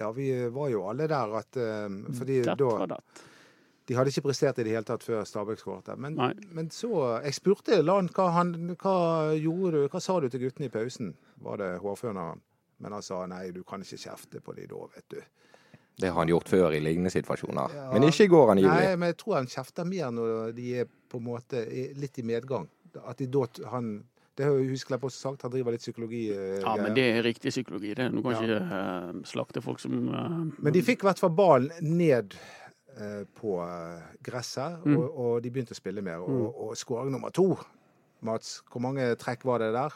Ja, 0.01 0.13
vi 0.17 0.31
var 0.53 0.71
jo 0.73 0.87
alle 0.89 1.09
der 1.11 1.35
at 1.41 1.57
eh, 1.61 1.89
Fordi 2.17 2.41
Det 2.45 2.57
da 2.57 2.71
var 2.73 2.87
det. 2.95 3.01
De 3.91 3.97
hadde 3.99 4.13
ikke 4.13 4.29
prestert 4.29 4.61
i 4.61 4.65
det 4.65 4.71
hele 4.71 4.87
tatt 4.87 5.03
før 5.03 5.25
Stabæk 5.27 5.59
skåret. 5.59 5.89
Men, 5.99 6.15
men 6.55 6.69
så 6.71 7.19
Jeg 7.25 7.35
spurte 7.35 7.81
Land 7.83 8.13
hva, 8.15 8.29
han, 8.37 8.53
hva 8.79 9.35
gjorde 9.35 9.73
du, 9.81 9.89
hva 9.91 10.01
sa 10.01 10.21
du 10.21 10.29
til 10.31 10.45
guttene 10.45 10.69
i 10.69 10.73
pausen? 10.73 11.17
Var 11.43 11.59
det 11.59 11.71
hårføneren? 11.83 12.41
Men 12.81 12.93
han 12.97 13.03
sa 13.05 13.27
nei, 13.29 13.51
du 13.53 13.63
kan 13.65 13.83
ikke 13.85 13.99
kjefte 14.01 14.41
på 14.41 14.55
de 14.57 14.67
da, 14.71 14.81
vet 14.95 15.09
du. 15.13 15.21
Det 16.01 16.09
har 16.09 16.17
han 16.23 16.31
gjort 16.33 16.49
før 16.49 16.73
i 16.73 16.81
lignende 16.81 17.11
situasjoner. 17.13 17.75
Ja. 17.77 17.89
Men 17.93 18.07
ikke 18.09 18.25
i 18.25 18.31
går, 18.33 18.55
Nei, 18.55 18.63
angivelig. 18.65 18.99
men 18.99 19.11
jeg 19.13 19.17
tror 19.21 19.35
han 19.37 19.47
kjefter 19.53 19.85
mer 19.85 20.11
når 20.17 20.55
de 20.57 20.69
er 20.81 20.87
på 21.11 21.19
en 21.21 21.25
måte 21.27 21.61
litt 22.01 22.19
i 22.19 22.23
medgang. 22.25 22.69
At 23.05 23.19
de 23.21 23.27
da 23.27 23.45
han 23.75 24.05
Det 24.37 24.47
har 24.47 24.55
jeg 24.57 24.71
Husklepp 24.71 25.03
også 25.05 25.19
sagt, 25.21 25.43
han 25.43 25.51
driver 25.53 25.73
litt 25.75 25.83
psykologi. 25.83 26.31
eh, 26.33 26.61
Ja, 26.63 26.77
men 26.81 26.95
det 26.95 27.03
er 27.19 27.23
riktig 27.23 27.51
psykologi. 27.53 27.93
det. 27.95 28.07
Du 28.13 28.23
kan 28.23 28.33
Ja. 28.33 28.41
ikke 28.41 28.63
uh, 28.63 29.23
slakte 29.29 29.61
folk 29.61 29.79
som 29.81 30.09
uh, 30.09 30.47
Men 30.59 30.73
de 30.73 30.81
fikk 30.81 31.03
i 31.03 31.07
hvert 31.11 31.19
fall 31.19 31.31
ballen 31.37 31.71
ned 31.83 32.33
eh, 32.97 33.25
på 33.37 33.59
gresset, 34.23 34.81
Mm. 34.87 34.97
og, 34.97 35.19
og 35.19 35.43
de 35.43 35.51
begynte 35.51 35.73
å 35.73 35.77
spille 35.77 36.01
mer. 36.03 36.19
Og, 36.25 36.55
og 36.71 36.77
skåring 36.77 37.11
nummer 37.13 37.31
to 37.31 37.59
Mats, 38.23 38.63
hvor 38.71 38.81
mange 38.81 39.15
trekk 39.17 39.45
var 39.45 39.59
det 39.59 39.73
der? 39.73 39.93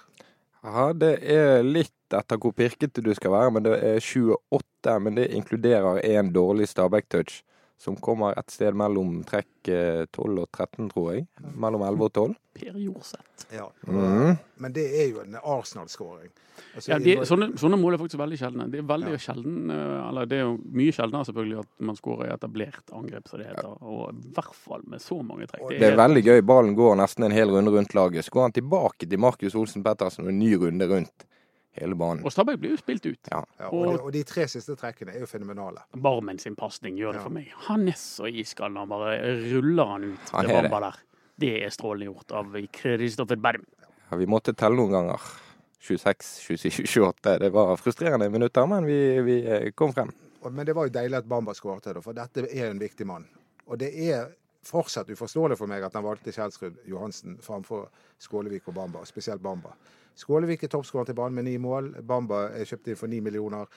Ja, 0.64 0.92
det 0.92 1.23
er 1.23 1.62
litt 1.62 1.92
etter 2.18 2.38
hvor 2.40 2.52
pirkete 2.56 3.02
du 3.04 3.12
skal 3.14 3.35
være, 3.35 3.50
men 3.56 3.66
det 3.66 3.75
er 3.80 3.99
28. 4.00 5.00
Men 5.00 5.14
det 5.18 5.30
inkluderer 5.35 6.00
en 6.04 6.33
dårlig 6.35 6.68
Stabæk-touch, 6.71 7.42
som 7.78 7.97
kommer 8.00 8.37
et 8.38 8.50
sted 8.54 8.73
mellom 8.78 9.25
trekk 9.28 9.68
eh, 9.68 10.04
12 10.14 10.44
og 10.44 10.49
13, 10.54 10.88
tror 10.92 11.12
jeg. 11.14 11.26
Mellom 11.59 11.83
11 11.83 12.06
og 12.06 12.12
12. 12.14 12.35
Per 12.54 12.76
Jorseth. 12.78 13.49
Ja. 13.52 13.66
Mm. 13.90 14.37
Men 14.62 14.73
det 14.76 14.85
er 15.02 15.09
jo 15.11 15.25
en 15.25 15.35
Arsenal-skåring. 15.42 16.30
Altså, 16.76 16.92
Ja, 16.92 16.99
de, 17.02 17.16
sånne, 17.26 17.49
sånne 17.59 17.76
mål 17.78 17.97
er 17.97 18.00
faktisk 18.04 18.21
veldig 18.23 18.38
sjeldne. 18.38 18.68
Det 18.71 18.78
er 18.78 18.87
veldig 18.87 19.11
Ja. 19.16 19.18
sjelden, 19.26 19.71
eh, 19.75 20.09
eller 20.09 20.26
det 20.30 20.38
er 20.38 20.44
jo 20.47 20.54
mye 20.71 20.94
sjeldnere 20.94 21.26
selvfølgelig 21.26 21.59
at 21.64 21.68
man 21.90 21.97
skårer 21.99 22.30
i 22.30 22.35
etablert 22.37 22.94
angrep, 22.94 23.28
som 23.28 23.42
det 23.42 23.49
heter. 23.50 23.75
Og 23.83 24.14
i 24.14 24.33
hvert 24.38 24.54
fall 24.54 24.83
med 24.87 25.00
så 25.02 25.18
mange 25.26 25.47
trekk. 25.50 25.68
Det 25.75 25.83
er 25.90 25.97
veldig 25.99 26.25
gøy. 26.25 26.40
Ballen 26.47 26.76
går 26.78 26.97
nesten 27.02 27.25
en 27.26 27.33
hel 27.35 27.50
runde 27.50 27.75
rundt 27.75 27.94
laget. 27.99 28.25
Så 28.25 28.30
går 28.30 28.42
han 28.49 28.52
tilbake 28.52 29.09
til 29.11 29.18
Markus 29.18 29.54
Olsen 29.59 29.83
Pettersen 29.83 30.25
og 30.25 30.30
en 30.30 30.38
ny 30.38 30.54
runde 30.54 30.88
rundt 30.88 31.26
hele 31.78 31.95
banen. 31.99 32.25
Og 32.25 32.33
Stabæk 32.33 32.59
blir 32.62 32.75
jo 32.75 32.81
spilt 32.81 33.07
ut. 33.07 33.31
Ja. 33.33 33.40
Ja, 33.61 33.69
og, 33.71 33.87
de, 33.93 33.99
og 34.00 34.12
de 34.14 34.23
tre 34.28 34.47
siste 34.50 34.76
trekkene 34.78 35.14
er 35.14 35.21
jo 35.25 35.26
fenomenale. 35.31 35.83
Barmen 35.97 36.38
sin 36.38 36.57
pasning 36.57 36.97
gjør 37.00 37.12
det 37.16 37.21
Ja. 37.21 37.25
for 37.28 37.31
meg. 37.35 37.52
Han 37.69 37.88
er 37.88 37.99
så 37.99 38.28
iskald 38.31 38.75
når 38.75 38.81
han 38.87 38.88
bare 38.88 39.16
ruller 39.54 39.85
han 39.95 40.04
ut 40.12 40.31
Han 40.33 40.45
til 40.47 40.54
det. 40.54 40.62
Bamba 40.71 40.81
der. 40.88 41.00
Det 41.40 41.52
er 41.64 41.71
strålende 41.75 42.07
gjort 42.12 42.33
av 42.33 42.52
Kristoffer 42.73 43.37
Berm. 43.43 43.64
Ja, 44.11 44.16
vi 44.21 44.26
måtte 44.26 44.54
telle 44.54 44.76
noen 44.78 44.93
ganger. 44.93 45.21
26, 45.85 46.28
27, 46.40 46.87
28. 46.87 47.38
Det 47.43 47.50
var 47.52 47.75
frustrerende 47.76 48.31
minutter, 48.31 48.66
men 48.66 48.87
vi, 48.88 48.99
vi 49.26 49.37
kom 49.76 49.93
frem. 49.93 50.12
Men 50.50 50.64
det 50.66 50.75
var 50.76 50.87
jo 50.88 50.93
deilig 50.95 51.19
at 51.19 51.26
Bamba 51.28 51.52
skåret, 51.57 51.90
for 52.04 52.12
dette 52.16 52.47
er 52.52 52.71
en 52.71 52.78
viktig 52.81 53.07
mann. 53.09 53.26
Og 53.66 53.78
det 53.81 53.90
er 54.09 54.31
fortsatt 54.64 55.11
uforståelig 55.12 55.59
for 55.61 55.69
meg 55.69 55.83
at 55.85 55.93
han 55.97 56.04
valgte 56.04 56.33
Kjelsrud 56.33 56.78
Johansen 56.88 57.37
framfor 57.45 57.88
Skålevik 58.21 58.69
og 58.69 58.75
Bamba, 58.78 59.00
og 59.04 59.09
spesielt 59.09 59.43
Bamba. 59.45 59.75
Skålevik 60.14 60.62
er 60.64 60.71
toppskårer 60.73 61.11
til 61.11 61.16
banen 61.18 61.38
med 61.38 61.49
ni 61.49 61.56
mål. 61.59 61.94
Bamba 62.06 62.49
er 62.54 62.68
kjøpt 62.68 62.92
inn 62.92 62.99
for 62.99 63.11
ni 63.11 63.21
millioner. 63.25 63.71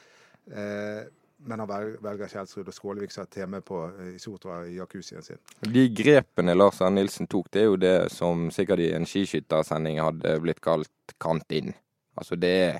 Eh, 0.48 1.08
men 1.38 1.62
han 1.62 1.70
velger 2.02 2.30
Kjelsrud, 2.32 2.68
og 2.70 2.74
Skålevik 2.74 3.14
satt 3.14 3.38
hjemme 3.38 3.62
på 3.66 3.84
eh, 3.90 4.14
i 4.16 4.22
Sotra 4.22 4.64
i 4.66 4.78
jacuzzien 4.78 5.26
sin. 5.26 5.40
De 5.62 5.88
grepene 5.94 6.56
Lars 6.58 6.82
Arne 6.82 7.02
Nilsen 7.02 7.30
tok, 7.30 7.50
det 7.54 7.64
er 7.64 7.70
jo 7.70 7.80
det 7.82 7.96
som 8.14 8.48
sikkert 8.54 8.82
i 8.86 8.92
en 8.98 9.06
skiskyttersending 9.10 10.02
hadde 10.02 10.38
blitt 10.44 10.62
kalt 10.66 11.18
kant 11.22 11.58
inn. 11.58 11.74
Altså 12.18 12.38
det 12.40 12.54
er 12.66 12.80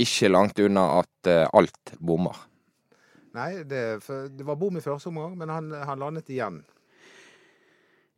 ikke 0.00 0.30
langt 0.30 0.58
unna 0.62 0.86
at 1.00 1.30
eh, 1.30 1.46
alt 1.46 1.94
bommer. 1.98 2.46
Nei, 3.36 3.62
det, 3.62 3.82
det 4.34 4.46
var 4.46 4.58
bom 4.58 4.78
i 4.78 4.82
første 4.82 5.10
omgang, 5.12 5.36
men 5.38 5.52
han, 5.52 5.70
han 5.86 6.00
landet 6.02 6.30
igjen. 6.34 6.64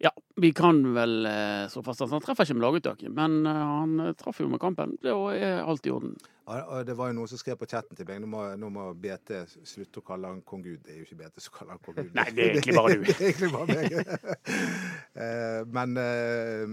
Ja, 0.02 0.11
vi 0.42 0.50
kan 0.56 0.80
vel 0.97 1.26
så 1.71 1.78
slå 1.78 1.82
fast 1.87 2.02
at 2.02 2.11
han 2.11 2.23
treffer 2.25 2.49
ikke 2.49 2.59
med 2.59 2.64
laguttaket, 2.64 3.11
men 3.14 3.47
eh, 3.47 3.64
han 3.73 4.00
eh, 4.02 4.14
traff 4.18 4.40
jo 4.42 4.49
med 4.50 4.61
kampen. 4.62 4.97
Det 5.02 5.12
er 5.14 5.61
alt 5.62 5.87
i 5.87 5.92
orden. 5.94 6.16
Ja, 6.47 6.82
Det 6.82 6.97
var 6.99 7.12
jo 7.12 7.16
noen 7.21 7.30
som 7.30 7.38
skrev 7.38 7.56
på 7.61 7.68
chatten 7.71 7.97
til 7.97 8.09
meg 8.09 8.18
nå 8.21 8.26
må, 8.32 8.42
nå 8.59 8.71
må 8.75 8.88
BT 8.99 9.30
slutte 9.62 10.02
å 10.02 10.06
kalle 10.06 10.32
han 10.32 10.42
kong 10.42 10.64
Gud. 10.64 10.80
Det 10.82 10.97
er 10.97 10.99
jo 10.99 11.06
ikke 11.06 11.21
BT 11.21 11.44
som 11.44 11.54
kaller 11.54 11.76
han 11.76 11.85
kong 11.87 12.00
Gud. 12.00 12.11
Nei, 12.18 12.26
det 12.35 12.42
er 12.49 12.56
egentlig 12.56 12.76
bare 12.80 12.97
du. 12.99 13.04
det 13.06 13.14
er 13.14 13.28
egentlig 13.30 13.52
bare 13.54 13.78
meg. 13.78 13.88
Eh, 15.23 15.61
men 15.68 15.99
eh, 16.00 16.71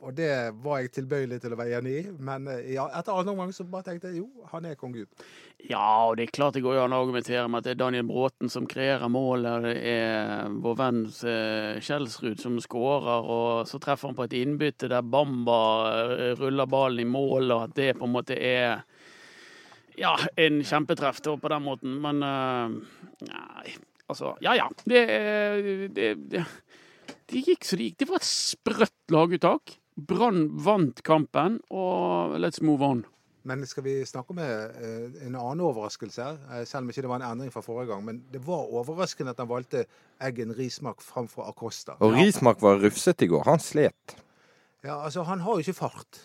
Og 0.00 0.14
det 0.16 0.30
var 0.64 0.80
jeg 0.80 0.94
tilbøyelig 0.96 1.42
til 1.42 1.52
å 1.52 1.58
være 1.60 1.76
enig 1.76 1.92
i. 1.98 2.02
Men 2.24 2.46
eh, 2.48 2.72
ja, 2.72 2.86
etter 2.96 3.12
andre 3.12 3.34
omgang 3.34 3.50
så 3.52 3.66
bare 3.68 3.84
tenkte 3.90 4.08
jeg 4.08 4.22
jo, 4.22 4.28
han 4.48 4.64
er 4.64 4.78
kong 4.80 4.94
Gud. 4.96 5.24
Ja, 5.60 6.08
og 6.08 6.16
det 6.16 6.24
er 6.24 6.32
klart 6.38 6.56
det 6.56 6.62
går 6.64 6.78
jo 6.78 6.84
an 6.86 6.94
å 6.96 7.02
argumentere 7.02 7.44
med 7.52 7.60
at 7.60 7.68
det 7.68 7.74
er 7.74 7.82
Daniel 7.82 8.06
Bråten 8.08 8.48
som 8.52 8.68
kreerer 8.70 9.12
målet, 9.12 9.50
og 9.52 9.66
det 9.68 9.74
er 9.90 10.54
vår 10.64 10.78
venn 10.78 11.02
eh, 11.28 11.80
Kjelsrud 11.84 12.40
som 12.40 12.56
skårer, 12.64 13.28
og 13.36 13.68
så 13.68 13.80
treffer 13.82 14.08
han 14.08 14.16
på 14.16 14.24
et 14.24 14.38
innbytte 14.40 14.88
der 14.88 15.04
Bamba 15.04 15.60
eh, 15.90 16.32
ruller 16.40 16.70
ballen 16.70 17.04
i 17.04 17.08
mål, 17.10 17.52
og 17.52 17.66
at 17.66 17.76
det 17.76 17.90
på 18.00 18.08
en 18.08 18.14
måte 18.14 18.38
er 18.40 18.80
ja, 20.00 20.14
en 20.40 20.62
kjempetreff 20.64 21.20
på 21.20 21.52
den 21.52 21.66
måten. 21.66 21.98
Men 22.00 22.22
nei, 22.24 23.74
altså 24.08 24.32
Ja 24.40 24.54
ja. 24.56 24.70
Det, 24.88 25.02
det, 25.92 26.14
det, 26.32 26.46
det 27.28 27.44
gikk 27.44 27.68
så 27.68 27.76
det 27.76 27.90
gikk. 27.90 28.00
Det 28.00 28.08
var 28.08 28.22
et 28.22 28.30
sprøtt 28.30 29.12
laguttak. 29.12 29.76
Brann 29.96 30.48
vant 30.64 31.02
kampen, 31.02 31.60
og 31.70 32.36
let's 32.40 32.62
move 32.64 32.84
on. 32.86 33.02
Men 33.48 33.64
skal 33.66 33.84
vi 33.84 33.94
snakke 34.04 34.34
om 34.34 34.40
eh, 34.42 35.26
en 35.26 35.36
annen 35.38 35.62
overraskelse 35.64 36.24
her? 36.24 36.40
Eh, 36.52 36.64
selv 36.68 36.84
om 36.84 36.90
ikke 36.92 37.04
det 37.06 37.10
var 37.10 37.22
en 37.22 37.28
endring 37.30 37.52
fra 37.52 37.62
forrige 37.64 37.88
gang. 37.92 38.02
Men 38.04 38.22
det 38.32 38.42
var 38.44 38.68
overraskende 38.68 39.32
at 39.32 39.40
han 39.40 39.48
valgte 39.48 39.86
Eggen 40.20 40.52
Rismark 40.58 41.00
framfor 41.00 41.48
Acosta. 41.48 41.96
Og 42.04 42.18
Rismark 42.18 42.60
var 42.62 42.82
rufsete 42.84 43.24
i 43.24 43.30
går. 43.32 43.46
Han 43.48 43.62
slet. 43.64 44.16
Ja, 44.84 45.00
altså 45.04 45.22
Han 45.22 45.40
har 45.40 45.56
jo 45.56 45.64
ikke 45.64 45.80
fart. 45.80 46.20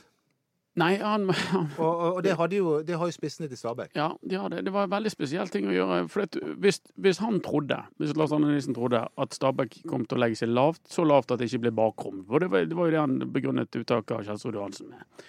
Nei, 0.75 0.97
han, 0.99 1.29
han 1.53 1.69
Og, 1.79 2.01
og, 2.17 2.17
det, 2.25 2.33
hadde 2.35 2.57
jo, 2.59 2.73
det 2.83 2.97
har 2.99 3.07
jo 3.07 3.15
spissene 3.15 3.47
til 3.51 3.59
Stabæk. 3.59 3.93
Ja, 3.95 4.09
de 4.21 4.39
har 4.39 4.51
det. 4.51 4.65
Det 4.67 4.73
var 4.75 4.87
en 4.87 4.91
veldig 4.91 5.13
spesiell 5.13 5.51
ting 5.51 5.69
å 5.71 5.75
gjøre. 5.75 6.01
For 6.11 6.25
at 6.25 6.35
hvis, 6.61 6.81
hvis 6.99 7.21
han 7.23 7.39
trodde, 7.45 7.79
hvis 8.01 8.15
Lars 8.19 8.35
Arne 8.35 8.51
Nilsen 8.51 8.75
trodde 8.75 9.05
at 9.07 9.37
Stabæk 9.37 9.81
kom 9.89 10.03
til 10.05 10.19
å 10.19 10.25
legge 10.25 10.41
seg 10.41 10.51
lavt, 10.51 10.83
så 10.91 11.07
lavt 11.07 11.31
at 11.31 11.39
det 11.39 11.47
ikke 11.49 11.67
ble 11.67 11.75
bakrom. 11.79 12.25
For 12.27 12.43
det 12.43 12.51
var, 12.51 12.67
det 12.67 12.77
var 12.77 12.91
jo 12.91 12.95
det 12.97 13.03
han 13.05 13.17
begrunnet 13.31 13.79
uttaket 13.79 14.17
av 14.17 14.27
Kjelsrud 14.27 14.59
Johansen 14.59 14.91
med. 14.91 15.25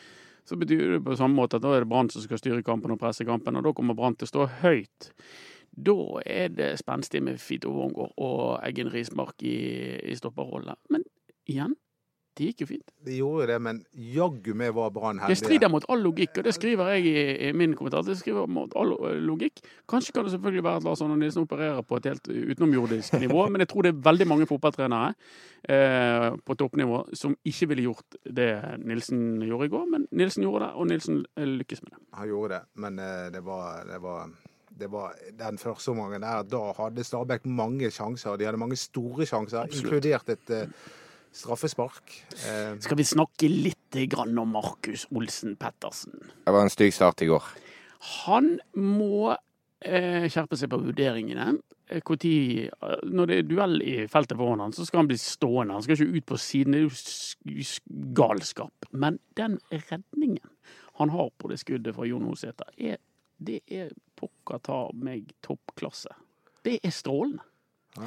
Så 0.46 0.58
betyr 0.58 0.96
det 0.96 1.04
på 1.06 1.16
samme 1.18 1.34
måte 1.34 1.58
at 1.58 1.64
da 1.64 1.72
er 1.74 1.82
det 1.82 1.90
Brann 1.90 2.10
som 2.10 2.22
skal 2.22 2.38
styre 2.38 2.62
kampen 2.66 2.94
og 2.94 3.00
presse 3.02 3.26
kampen, 3.26 3.58
og 3.58 3.66
da 3.66 3.74
kommer 3.74 3.98
Brann 3.98 4.14
til 4.18 4.28
å 4.28 4.30
stå 4.30 4.50
høyt. 4.62 5.10
Da 5.76 5.96
er 6.22 6.52
det 6.54 6.68
spenstig 6.80 7.20
med 7.22 7.40
Fito 7.42 7.72
Wongård 7.74 8.14
og 8.22 8.44
Eggen 8.64 8.90
Rismark 8.92 9.42
i, 9.44 9.58
i 10.06 10.14
stopperrolle. 10.16 10.78
Men 10.94 11.02
igjen, 11.50 11.74
det 12.36 12.50
gikk 12.50 12.62
jo 12.62 12.68
fint. 12.68 12.92
De 13.06 13.16
gjorde 13.16 13.46
det, 13.50 13.56
men 13.64 13.78
jaggu 14.14 14.52
meg 14.58 14.74
var 14.76 14.90
Brann 14.94 15.22
Det 15.24 15.38
strider 15.40 15.70
mot 15.72 15.84
all 15.92 16.02
logikk, 16.04 16.38
og 16.38 16.46
det 16.46 16.54
skriver 16.56 16.90
jeg 16.94 17.06
i, 17.08 17.24
i 17.48 17.52
min 17.56 17.74
kommentar. 17.78 18.04
Det 18.06 18.18
skriver 18.20 18.48
mot 18.50 18.72
all 18.76 18.92
logikk. 19.24 19.62
Kanskje 19.88 20.12
kan 20.12 20.26
det 20.26 20.34
selvfølgelig 20.34 20.64
være 20.66 20.82
at 20.82 20.88
Lars 20.88 21.02
Arne 21.04 21.18
Nilsen 21.20 21.46
opererer 21.46 21.80
på 21.86 22.00
et 22.00 22.08
helt 22.10 22.28
utenomjordisk 22.28 23.16
nivå, 23.24 23.46
men 23.48 23.64
jeg 23.64 23.70
tror 23.72 23.86
det 23.86 23.94
er 23.94 24.02
veldig 24.10 24.26
mange 24.28 24.48
fotballtrenere 24.50 25.14
eh, 25.68 26.28
på 26.44 26.58
toppnivå 26.60 27.04
som 27.16 27.36
ikke 27.44 27.70
ville 27.72 27.86
gjort 27.88 28.18
det 28.24 28.50
Nilsen 28.84 29.40
gjorde 29.46 29.70
i 29.70 29.72
går. 29.76 29.86
Men 29.94 30.04
Nilsen 30.10 30.44
gjorde 30.44 30.66
det, 30.66 30.74
og 30.74 30.90
Nilsen 30.92 31.22
eh, 31.36 31.48
lykkes 31.62 31.82
med 31.86 31.94
det. 31.94 32.02
Han 32.20 32.28
gjorde 32.34 32.58
det, 32.58 32.62
men 32.84 33.00
eh, 33.00 33.30
det 33.32 33.44
var, 33.46 33.86
det 33.88 34.02
var 34.04 34.28
det 34.76 34.90
var 34.92 35.14
den 35.38 35.58
første 35.58 35.90
omgangen 35.90 36.20
der. 36.20 36.44
Da 36.44 36.60
hadde 36.76 37.04
Stabæk 37.04 37.46
mange 37.48 37.90
sjanser. 37.90 38.36
De 38.36 38.44
hadde 38.44 38.60
mange 38.60 38.76
store 38.76 39.24
sjanser, 39.26 39.62
Absolutt. 39.64 39.84
inkludert 39.84 40.32
et 40.34 40.52
eh, 40.52 40.66
straffespark. 41.36 42.12
Eh, 42.48 42.74
Skal 42.84 42.98
vi 43.00 43.04
snakke 43.06 43.48
litt 43.50 43.98
grann 44.10 44.36
om 44.40 44.54
Markus 44.56 45.06
Olsen 45.14 45.56
Pettersen? 45.60 46.16
Det 46.44 46.52
var 46.54 46.64
en 46.66 46.72
stygg 46.72 46.94
start 46.96 47.22
i 47.22 47.28
går. 47.30 47.44
Han 48.26 48.56
må 48.76 49.34
eh, 49.84 50.26
skjerpe 50.32 50.56
seg 50.58 50.70
på 50.72 50.80
vurderingene. 50.82 51.58
Eh, 51.88 52.00
hvor 52.02 52.16
tid- 52.18 52.70
eh, 52.82 52.96
når 53.04 53.26
det 53.30 53.38
er 53.38 53.48
duell 53.50 53.76
i 53.84 53.96
feltet 54.10 54.36
foran 54.40 54.60
han, 54.64 54.72
så 54.74 54.86
skal 54.88 55.02
han 55.04 55.10
bli 55.10 55.18
stående. 55.20 55.76
Han 55.76 55.84
skal 55.84 55.96
ikke 56.00 56.16
ut 56.16 56.26
på 56.32 56.38
siden. 56.40 56.72
Det 56.72 56.80
er 56.80 57.60
jo 57.60 57.64
galskap. 58.16 58.88
Men 58.92 59.18
den 59.36 59.58
redningen 59.70 60.42
han 60.96 61.10
har 61.12 61.28
på 61.38 61.50
det 61.52 61.58
skuddet 61.60 61.94
fra 61.94 62.06
Jon 62.08 62.24
Hosæter, 62.24 62.70
er, 62.80 62.96
det 63.38 63.60
er 63.68 63.90
pokker 64.16 64.62
ta 64.64 64.78
meg 64.96 65.28
toppklasse. 65.44 66.08
Det 66.64 66.78
er 66.82 66.90
strålende. 66.90 67.44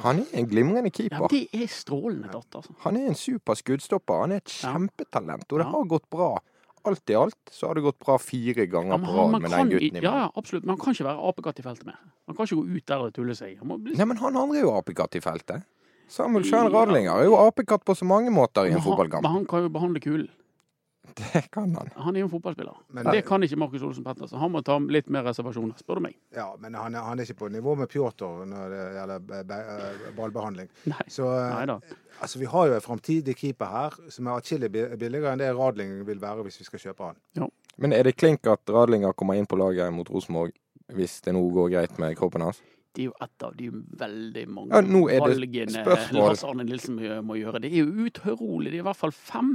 Han 0.02 0.20
er 0.20 0.38
en 0.38 0.46
glimrende 0.46 0.90
Ja, 0.90 0.90
keeper. 0.90 1.28
det 1.28 1.48
er 1.52 1.66
strålende 1.66 2.30
tatt, 2.30 2.54
altså. 2.54 2.74
Han 2.84 2.96
er 2.96 3.06
en 3.08 3.14
super 3.14 3.54
skuddstopper. 3.54 4.20
Han 4.20 4.32
er 4.32 4.36
et 4.36 4.44
kjempetalent, 4.50 5.46
og 5.52 5.58
det 5.58 5.66
Ja. 5.66 5.70
har 5.70 5.84
gått 5.84 6.08
bra. 6.10 6.38
Alt 6.84 7.10
i 7.10 7.14
alt 7.14 7.36
så 7.50 7.66
har 7.68 7.74
det 7.74 7.82
gått 7.84 7.98
bra 7.98 8.16
fire 8.18 8.66
ganger 8.66 8.96
Ja, 8.96 8.98
på 8.98 9.12
rad 9.16 9.42
med 9.42 9.50
den 9.50 9.68
gutten 9.68 9.96
i 9.96 10.00
Ja, 10.00 10.14
ja, 10.16 10.30
absolutt. 10.34 10.64
Men 10.64 10.76
han 10.76 10.78
kan 10.78 10.94
ikke 10.94 11.04
være 11.04 11.28
apekatt 11.28 11.58
i 11.58 11.62
feltet 11.62 11.84
mer. 11.86 11.98
Han 12.26 12.36
kan 12.36 12.46
ikke 12.46 12.56
gå 12.56 12.76
ut 12.76 12.86
der 12.86 12.98
og 12.98 13.12
tulle 13.12 13.34
seg. 13.36 13.58
Bli 13.60 13.96
Nei, 13.96 14.04
men 14.06 14.16
han 14.16 14.36
andre 14.36 14.56
er 14.56 14.62
jo 14.62 14.70
apekatt 14.80 15.14
i 15.16 15.20
feltet. 15.20 15.62
Samuel 16.08 16.42
Schjern 16.42 16.72
Radlinger 16.72 17.12
er 17.20 17.24
jo 17.24 17.36
apekatt 17.36 17.84
på 17.84 17.94
så 17.94 18.04
mange 18.04 18.30
måter 18.30 18.64
i 18.64 18.72
en 18.72 18.80
han, 18.80 18.82
fotballkamp. 18.82 19.22
men 19.22 19.30
han 19.32 19.44
kan 19.46 19.62
jo 19.62 19.68
behandle 19.68 20.00
kulen. 20.00 20.28
Det 21.16 21.50
kan 21.50 21.72
han. 21.74 21.88
Han 21.96 22.16
er 22.16 22.20
jo 22.20 22.26
en 22.26 22.30
fotballspiller. 22.30 22.76
Men- 22.92 23.06
det 23.10 23.24
kan 23.26 23.42
ikke 23.42 23.56
Markus 23.58 23.82
Olsen 23.82 24.04
Pettersen. 24.04 24.38
Han 24.38 24.52
må 24.52 24.60
ta 24.64 24.76
litt 24.78 25.08
mer 25.10 25.24
reservasjoner, 25.24 25.74
spør 25.80 25.94
du 25.98 26.00
meg. 26.06 26.14
ja, 26.36 26.46
men 26.60 26.74
han 26.74 26.94
er, 26.94 27.00
han 27.02 27.18
er 27.18 27.24
ikke 27.24 27.38
på 27.40 27.48
nivå 27.50 27.74
med 27.78 27.88
Pjotr 27.88 28.44
når 28.46 28.70
det 28.74 28.82
gjelder 28.98 29.56
eh, 29.58 30.12
ballbehandling. 30.16 30.68
Nei. 30.92 31.06
Så 31.08 31.24
eh, 31.24 31.54
Neida. 31.56 31.80
altså, 32.20 32.38
vi 32.38 32.44
har 32.52 32.66
jo 32.68 32.74
en 32.74 32.80
framtidig 32.84 33.34
keeper 33.36 33.66
her 33.66 33.96
som 34.12 34.26
er 34.28 34.38
atskillig 34.40 34.70
billigere 34.72 35.32
enn 35.32 35.38
det 35.42 35.50
Radling 35.56 36.04
vil 36.06 36.20
være 36.22 36.44
hvis 36.46 36.60
vi 36.60 36.68
skal 36.68 36.78
kjøpe 36.86 37.10
han. 37.10 37.50
Men 37.80 37.92
er 37.96 38.04
det 38.04 38.16
klink 38.20 38.46
at 38.46 38.60
Radlinger 38.68 39.12
kommer 39.16 39.34
inn 39.40 39.46
på 39.48 39.56
laget 39.58 39.92
mot 39.92 40.08
Rosenborg 40.10 40.52
hvis 40.94 41.20
det 41.24 41.32
nå 41.34 41.42
går 41.54 41.70
greit 41.74 41.98
med 41.98 42.16
kroppen 42.18 42.42
hans? 42.44 42.60
Det 42.92 43.04
er 43.04 43.10
jo 43.10 43.14
et 43.22 43.42
av 43.46 43.52
de 43.56 43.68
veldig 43.70 44.48
mange 44.50 44.74
Ja, 44.74 44.80
nå 44.82 45.04
er 45.08 45.20
det 45.22 45.36
valgene 45.38 45.84
spørsmål. 45.84 46.24
Lars 46.28 46.42
Arne 46.44 46.64
Nilsen 46.66 46.96
må 47.24 47.36
gjøre. 47.38 47.60
Det 47.62 47.70
er 47.72 47.84
jo 47.84 48.06
utrolig. 48.08 48.72
Det 48.72 48.80
er 48.80 48.82
i 48.82 48.88
hvert 48.88 48.98
fall 48.98 49.12
fem. 49.14 49.52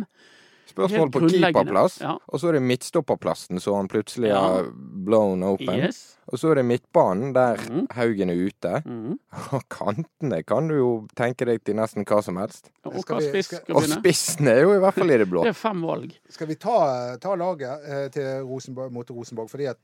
Spørsmål 0.66 1.12
på 1.14 1.20
keeperplass, 1.30 2.00
Ja. 2.02 2.16
og 2.28 2.40
så 2.42 2.50
er 2.50 2.54
det 2.58 2.62
midtstopperplassen 2.66 3.60
så 3.62 3.76
han 3.76 3.88
plutselig 3.88 4.30
Ja. 4.32 4.40
har 4.42 4.70
blown 5.06 5.44
open. 5.44 5.70
Yes. 5.78 6.18
Og 6.28 6.40
så 6.40 6.50
er 6.52 6.56
det 6.56 6.66
midtbanen 6.66 7.34
der 7.36 7.56
mm. 7.70 7.88
Haugen 7.94 8.30
er 8.34 8.40
ute. 8.48 8.82
Mm. 8.86 9.20
Og 9.54 9.62
kantene 9.70 10.40
kan 10.44 10.68
du 10.68 10.76
jo 10.76 10.90
tenke 11.16 11.46
deg 11.46 11.64
til 11.64 11.76
nesten 11.78 12.04
hva 12.04 12.22
som 12.24 12.38
helst. 12.42 12.72
Og 12.84 12.94
vi- 12.98 13.30
spiss 13.30 13.46
skal- 13.52 13.76
Og 13.76 13.84
spissen 13.84 14.48
er 14.48 14.62
jo 14.64 14.74
i 14.74 14.80
hvert 14.80 14.94
fall 14.98 15.12
i 15.12 15.18
det 15.22 15.30
blå. 15.30 15.44
Det 15.46 15.50
er 15.54 15.60
fem 15.60 15.82
valg. 15.86 16.12
Skal 16.30 16.48
vi 16.48 16.56
ta, 16.56 17.16
ta 17.22 17.36
laget 17.36 17.86
eh, 17.88 18.08
til 18.10 18.42
Rosenborg, 18.44 18.92
mot 18.92 19.10
Rosenborg? 19.10 19.50
fordi 19.50 19.66
at 19.70 19.78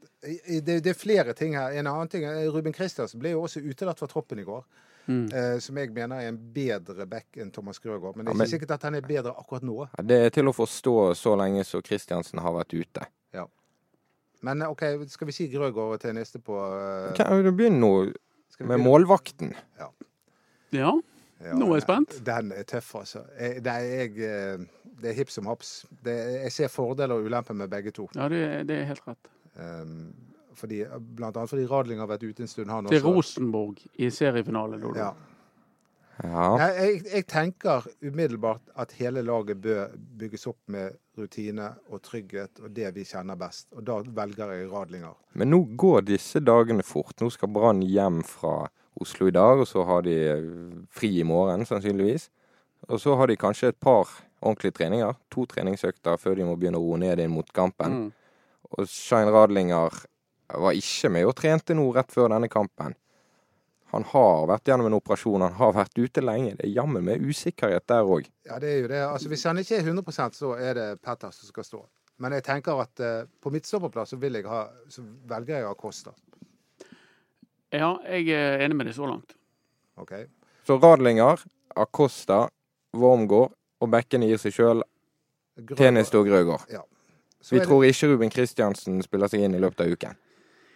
det, 0.65 0.83
det 0.83 0.87
er 0.87 0.93
flere 0.97 1.33
ting 1.33 1.53
her. 1.55 1.69
En 1.77 1.85
annen 1.87 2.07
ting 2.09 2.23
er 2.25 2.49
Ruben 2.49 2.73
Kristiansen 2.73 3.19
ble 3.19 3.29
jo 3.35 3.43
også 3.43 3.61
utelatt 3.61 3.99
fra 3.99 4.07
troppen 4.07 4.39
i 4.39 4.43
går. 4.43 4.63
Mm. 5.11 5.25
Eh, 5.35 5.59
som 5.59 5.77
jeg 5.81 5.91
mener 5.95 6.21
er 6.23 6.29
en 6.31 6.37
bedre 6.55 7.05
back 7.09 7.37
enn 7.43 7.51
Thomas 7.51 7.79
Grøgaard. 7.83 8.15
Men 8.15 8.25
det 8.25 8.31
Ja, 8.31 8.33
er 8.33 8.37
men- 8.37 8.47
ikke 8.47 8.53
sikkert 8.59 8.71
at 8.77 8.83
han 8.87 8.95
er 8.95 9.01
bedre 9.01 9.33
akkurat 9.37 9.63
nå. 9.67 9.77
Ja, 9.97 10.03
Det 10.03 10.19
er 10.25 10.29
til 10.37 10.45
å 10.51 10.53
forstå 10.55 10.95
så 11.19 11.35
lenge 11.37 11.65
som 11.65 11.81
Kristiansen 11.81 12.39
har 12.39 12.53
vært 12.53 12.73
ute. 12.79 13.05
Ja. 13.33 13.45
Men 14.41 14.61
eh, 14.61 14.69
OK, 14.71 14.81
skal 15.11 15.27
vi 15.27 15.31
si 15.35 15.47
Grøgaard 15.51 15.99
til 16.01 16.13
neste 16.13 16.39
på 16.41 16.55
eh, 16.57 17.13
Kan 17.19 17.43
du 17.43 17.51
begynner 17.51 17.79
nå 17.79 18.13
med 18.67 18.79
målvakten? 18.79 19.53
Ja. 19.79 19.89
Ja, 20.71 20.91
Nå 21.57 21.67
er 21.71 21.79
jeg 21.79 21.83
spent. 21.87 22.19
Den 22.23 22.51
er 22.53 22.63
tøff, 22.69 22.93
altså. 22.95 23.23
Jeg, 23.39 23.63
det, 23.65 23.71
er, 23.73 23.79
jeg, 23.81 24.11
eh, 24.21 24.91
det 25.01 25.09
er 25.09 25.13
hipp 25.17 25.29
som 25.33 25.47
haps. 25.49 25.85
Det, 26.05 26.13
jeg 26.43 26.51
ser 26.51 26.67
fordeler 26.69 27.15
og 27.17 27.25
ulemper 27.25 27.55
med 27.57 27.67
begge 27.71 27.91
to. 27.91 28.07
Ja, 28.15 28.27
det, 28.29 28.67
det 28.69 28.77
er 28.77 28.85
helt 28.91 29.01
rett. 29.07 29.31
Um, 29.57 30.13
fordi, 30.61 30.83
blant 31.17 31.35
annet 31.35 31.51
fordi 31.51 31.67
Radling 31.69 32.01
har 32.03 32.09
vært 32.11 32.23
ute 32.27 32.45
en 32.45 32.51
stund, 32.51 32.71
han 32.71 32.89
Til. 32.91 33.03
Rosenborg 33.05 33.81
i 33.97 34.09
seriefinale, 34.13 34.79
Dodo. 34.81 35.01
Ja. 35.01 35.11
Ja. 36.21 36.47
Jeg, 36.59 36.73
jeg, 36.77 36.97
jeg 37.15 37.25
tenker 37.29 37.85
umiddelbart 38.03 38.67
at 38.79 38.91
hele 38.99 39.23
laget 39.25 39.61
bør 39.61 39.93
bygges 40.19 40.45
opp 40.51 40.59
med 40.69 40.99
rutine 41.17 41.71
og 41.89 42.03
trygghet 42.05 42.61
og 42.61 42.73
det 42.75 42.91
vi 42.95 43.05
kjenner 43.07 43.39
best. 43.39 43.71
Og 43.73 43.85
da 43.87 43.97
velger 44.05 44.53
jeg 44.53 44.69
Radlinger. 44.71 45.15
Men 45.33 45.51
nå 45.53 45.63
går 45.81 46.05
disse 46.11 46.43
dagene 46.43 46.85
fort. 46.85 47.15
Nå 47.21 47.31
skal 47.33 47.49
Brann 47.53 47.81
hjem 47.85 48.21
fra 48.27 48.67
Oslo 49.01 49.31
i 49.31 49.33
dag, 49.33 49.63
og 49.63 49.67
så 49.69 49.85
har 49.87 50.05
de 50.05 50.17
eh, 50.27 50.47
fri 50.93 51.13
i 51.21 51.25
morgen, 51.25 51.65
sannsynligvis. 51.65 52.27
Og 52.89 53.01
så 53.01 53.15
har 53.17 53.29
de 53.29 53.39
kanskje 53.39 53.71
et 53.71 53.79
par 53.81 54.09
ordentlige 54.41 54.77
treninger. 54.77 55.17
To 55.33 55.45
treningsøkter 55.49 56.19
før 56.21 56.37
de 56.37 56.45
må 56.45 56.57
begynne 56.59 56.81
å 56.81 56.85
roe 56.85 56.99
ned 57.01 57.21
inn 57.23 57.33
mot 57.33 57.47
kampen. 57.55 57.97
Mm. 57.97 58.09
Og 58.77 58.89
Shine 58.89 59.33
Radlinger 59.33 60.03
var 60.59 60.75
ikke 60.77 61.09
med 61.13 61.25
og 61.29 61.35
trente 61.37 61.75
nå 61.77 61.85
rett 61.95 62.11
før 62.11 62.31
denne 62.33 62.49
kampen. 62.51 62.95
Han 63.91 64.05
har 64.07 64.45
vært 64.47 64.69
gjennom 64.69 64.87
en 64.87 64.95
operasjon, 64.95 65.41
han 65.43 65.57
har 65.59 65.73
vært 65.75 65.97
ute 65.99 66.23
lenge. 66.23 66.53
Det 66.55 66.65
er 66.69 66.75
jammen 66.77 67.03
med 67.03 67.23
usikkerhet 67.27 67.83
der 67.91 68.07
òg. 68.07 68.29
Ja, 68.47 68.59
det 68.59 68.69
er 68.71 68.77
jo 68.85 68.87
det. 68.87 69.01
Altså, 69.03 69.31
hvis 69.31 69.43
han 69.43 69.59
ikke 69.59 69.81
er 69.81 69.89
100% 69.91 70.37
så 70.37 70.53
er 70.55 70.77
det 70.77 70.85
Petter 71.03 71.33
som 71.35 71.49
skal 71.51 71.67
stå. 71.67 71.81
Men 72.23 72.35
jeg 72.37 72.45
tenker 72.45 72.79
at 72.79 73.01
eh, 73.03 73.25
på 73.41 73.51
midtstopperplass 73.51 74.13
så, 74.13 74.19
ha, 74.47 74.61
så 74.87 75.03
velger 75.27 75.57
jeg 75.57 75.67
Acosta. 75.67 76.13
Ja, 77.71 77.95
jeg 78.07 78.29
er 78.35 78.63
enig 78.65 78.77
med 78.77 78.87
deg 78.87 78.95
så 78.95 79.07
langt. 79.09 79.35
OK? 79.99 80.13
Så 80.67 80.77
Radlinger, 80.79 81.43
Acosta, 81.75 82.45
Wormgård 82.95 83.51
og 83.81 83.91
bekkene 83.91 84.27
gir 84.29 84.39
seg 84.39 84.55
sjøl 84.55 84.83
Grønberg- 85.57 86.17
og 86.19 86.27
Grøgaard. 86.27 86.65
Ja. 86.71 86.83
Vi 87.49 87.57
det- 87.59 87.67
tror 87.67 87.83
ikke 87.83 88.07
Ruben 88.11 88.29
Kristiansen 88.29 89.01
spiller 89.03 89.27
seg 89.27 89.41
inn 89.41 89.55
i 89.55 89.59
løpet 89.59 89.81
av 89.81 89.91
uken. 89.91 90.15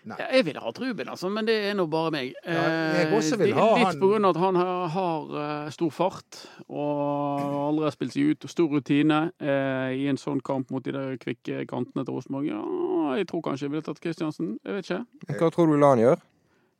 Nei. 0.05 0.17
Jeg 0.21 0.45
ville 0.45 0.61
hatt 0.61 0.77
Ruben, 0.79 1.07
altså, 1.09 1.31
men 1.33 1.47
det 1.47 1.55
er 1.71 1.73
nå 1.73 1.87
bare 1.89 2.11
meg. 2.13 2.33
Ja, 2.45 2.65
jeg 2.93 3.07
også 3.17 3.33
Eh, 3.33 3.39
vil 3.41 3.53
er 3.53 3.57
ha 3.57 3.69
litt 3.75 3.85
han. 3.87 3.99
på 3.99 4.09
grunn 4.11 4.25
av 4.25 4.35
at 4.35 4.41
han 4.43 4.55
har, 4.93 5.23
eh, 5.65 5.69
stor 5.73 5.89
fart 5.89 6.41
og 6.69 7.69
aldri 7.71 7.83
har 7.87 7.95
spilt 7.95 8.13
seg 8.13 8.29
ut, 8.35 8.45
stor 8.51 8.69
rutine 8.69 9.31
eh, 9.41 9.95
i 9.97 10.05
en 10.11 10.17
sånn 10.21 10.43
kamp 10.45 10.69
mot 10.71 10.83
de 10.85 10.91
der 10.93 11.17
kvikke 11.17 11.65
kantene 11.67 12.05
til 12.05 12.13
Rosenborg. 12.13 12.45
Ja, 12.51 12.61
jeg 13.17 13.27
tror 13.31 13.41
kanskje 13.47 13.65
jeg 13.65 13.71
ville 13.71 13.81
tatt 13.87 13.99
Kristiansen. 14.03 14.59
Jeg 14.63 14.77
vet 14.77 14.85
ikke. 14.91 15.39
Hva 15.39 15.49
tror 15.51 15.67
du 15.73 15.77
Lan 15.81 15.97
gjør? 16.03 16.21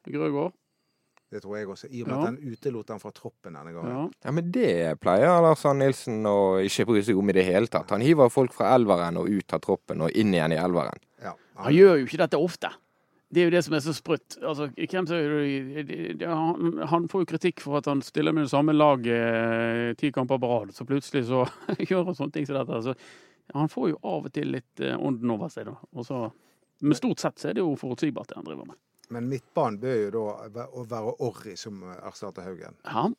Grøgaard. 0.05 0.53
Det 1.34 1.41
tror 1.41 1.58
jeg 1.58 1.67
også. 1.67 1.88
I 1.91 2.01
og 2.03 2.08
med 2.08 2.15
Ja. 2.15 2.20
at 2.22 2.25
han 2.27 2.38
utelot 2.53 2.89
han 2.94 3.00
fra 3.00 3.12
troppen 3.12 3.53
denne 3.58 3.74
gangen. 3.74 3.91
Ja. 3.91 4.10
Ja, 4.25 4.32
men 4.32 4.51
Det 4.51 5.00
pleier 5.01 5.41
Lars 5.41 5.65
Arne 5.65 5.79
Nilsen 5.88 6.24
å 6.24 6.62
ikke 6.63 6.86
bry 6.86 7.01
seg 7.01 7.17
om 7.17 7.29
i 7.29 7.34
det 7.34 7.46
hele 7.46 7.67
tatt. 7.67 7.89
Han 7.89 8.01
hiver 8.01 8.29
folk 8.29 8.53
fra 8.53 8.75
elveren 8.77 9.17
og 9.17 9.27
ut 9.27 9.51
av 9.53 9.60
troppen 9.62 10.01
og 10.01 10.12
inn 10.12 10.32
igjen 10.32 10.53
i 10.53 10.62
elveren. 10.62 10.96
Ja. 11.22 11.34
Han 11.58 11.74
gjør 11.74 11.98
jo 12.00 12.05
ikke 12.05 12.17
dette 12.22 12.38
ofte. 12.38 12.70
Det 13.36 13.42
er 13.42 13.50
jo 13.50 13.51
det 13.51 13.62
som 13.65 13.74
er 13.75 13.82
så 13.84 13.92
sprøtt. 13.92 14.38
Altså, 14.48 14.70
han, 16.88 17.08
får 17.12 17.24
jo 17.24 17.27
kritikk 17.27 17.60
for 17.60 17.82
at 17.82 17.89
han 17.92 18.04
stiller 18.06 18.32
med 18.32 18.46
det 18.46 18.54
samme 18.54 18.72
laget 18.72 19.12
eh, 19.12 19.89
ti 20.00 20.12
kamper 20.15 20.39
på 20.39 20.51
rad, 20.54 20.72
så 20.75 20.88
plutselig 20.88 21.25
så 21.27 21.42
gjør 21.89 22.08
han 22.08 22.15
sånne 22.15 22.38
ting 22.38 22.48
som 22.48 22.62
dette. 22.62 22.80
Så 22.86 22.96
han 23.60 23.72
får 23.72 23.92
jo 23.92 24.00
av 24.08 24.30
og 24.30 24.34
til 24.38 24.54
litt 24.56 24.80
eh, 24.80 24.96
ånden 24.96 25.36
over 25.36 25.51
seg, 25.51 25.68
da. 25.68 25.75
Men 26.80 26.96
stort 26.96 27.24
sett 27.25 27.44
så 27.44 27.51
er 27.51 27.58
det 27.58 27.65
jo 27.65 27.75
forutsigbart, 27.80 28.32
det 28.32 28.39
han 28.39 28.48
driver 28.48 28.72
med. 28.72 28.80
Men 29.12 29.27
midtbanen 29.30 29.84
bør 29.84 30.00
jo 30.00 30.25
da 30.56 30.70
være 30.96 31.18
Orri 31.27 31.58
som 31.60 31.84
erstatter 32.00 32.48
Haugen. 32.48 32.80
Ja, 32.88 33.10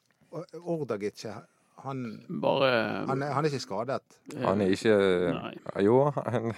Ordagic 0.64 1.20
Ordagic, 1.20 1.44
han, 1.86 2.02
bare 2.42 2.70
han, 3.08 3.22
er, 3.22 3.32
han 3.36 3.46
er 3.46 3.52
ikke 3.54 3.62
skadet. 3.64 4.18
Han 4.42 4.60
er 4.64 4.74
ikke 4.74 4.98
Nei. 5.36 5.54
Jo, 5.86 6.02
han, 6.16 6.52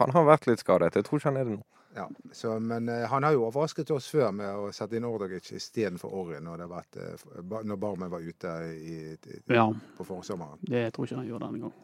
han 0.00 0.16
har 0.16 0.26
vært 0.26 0.48
litt 0.50 0.62
skadet. 0.64 0.96
Jeg 0.98 1.06
tror 1.08 1.20
ikke 1.20 1.30
han 1.32 1.40
er 1.40 1.48
det 1.48 1.56
nå. 1.58 1.62
Ja, 1.94 2.06
så, 2.32 2.54
men 2.58 2.88
eh, 2.88 3.04
han 3.08 3.24
har 3.26 3.34
jo 3.36 3.44
overrasket 3.44 3.90
oss 3.92 4.06
før 4.08 4.30
med 4.32 4.48
å 4.48 4.70
sette 4.72 4.96
inn 4.96 5.04
Ordagic 5.04 5.50
istedenfor 5.58 6.14
Orry 6.16 6.38
når, 6.40 6.62
eh, 6.96 7.26
når 7.68 7.80
Barmen 7.80 8.12
var 8.12 8.24
ute 8.24 8.52
i, 8.72 8.94
i, 9.12 9.40
Ja, 9.52 9.66
på 9.98 10.06
forsommeren. 10.08 10.56
det 10.64 10.86
tror 10.94 11.04
jeg 11.04 11.12
ikke 11.12 11.20
han 11.20 11.28
gjør 11.28 11.44
denne 11.44 11.66
gang. 11.66 11.74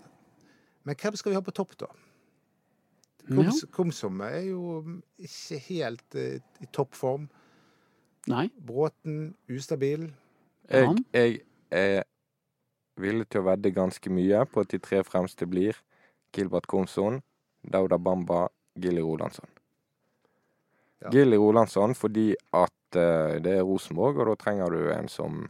Men 0.89 0.97
hvem 1.03 1.19
skal 1.21 1.35
vi 1.35 1.37
ha 1.37 1.45
på 1.45 1.53
topp, 1.53 1.77
da? 1.85 1.91
Ja. 3.29 3.53
Komsomme 3.77 4.31
er 4.33 4.47
jo 4.49 4.63
ikke 5.21 5.59
helt 5.69 6.17
eh, 6.17 6.39
i 6.65 6.69
toppform. 6.73 7.29
Nei. 8.33 8.47
Bråten 8.65 9.35
ustabil. 9.53 10.09
Jeg, 10.73 11.05
jeg 11.13 11.41
er 11.71 12.03
villig 13.01 13.29
til 13.31 13.43
å 13.43 13.49
vedde 13.51 13.75
ganske 13.75 14.11
mye 14.13 14.45
på 14.51 14.65
at 14.65 14.73
de 14.73 14.81
tre 14.83 15.03
fremste 15.07 15.47
blir 15.49 15.79
Gilbert 16.35 16.67
Komson, 16.69 17.23
Dauda 17.63 17.99
Bamba, 17.99 18.49
Gilly 18.79 19.03
Rolandsson. 19.03 19.49
Ja. 21.03 21.13
Gilly 21.15 21.39
Rolandsson 21.39 21.95
fordi 21.95 22.33
at 22.53 22.99
uh, 22.99 23.39
det 23.43 23.59
er 23.59 23.67
Rosenborg, 23.67 24.19
og 24.19 24.33
da 24.33 24.37
trenger 24.41 24.75
du 24.75 24.91
en 24.93 25.09
som 25.09 25.47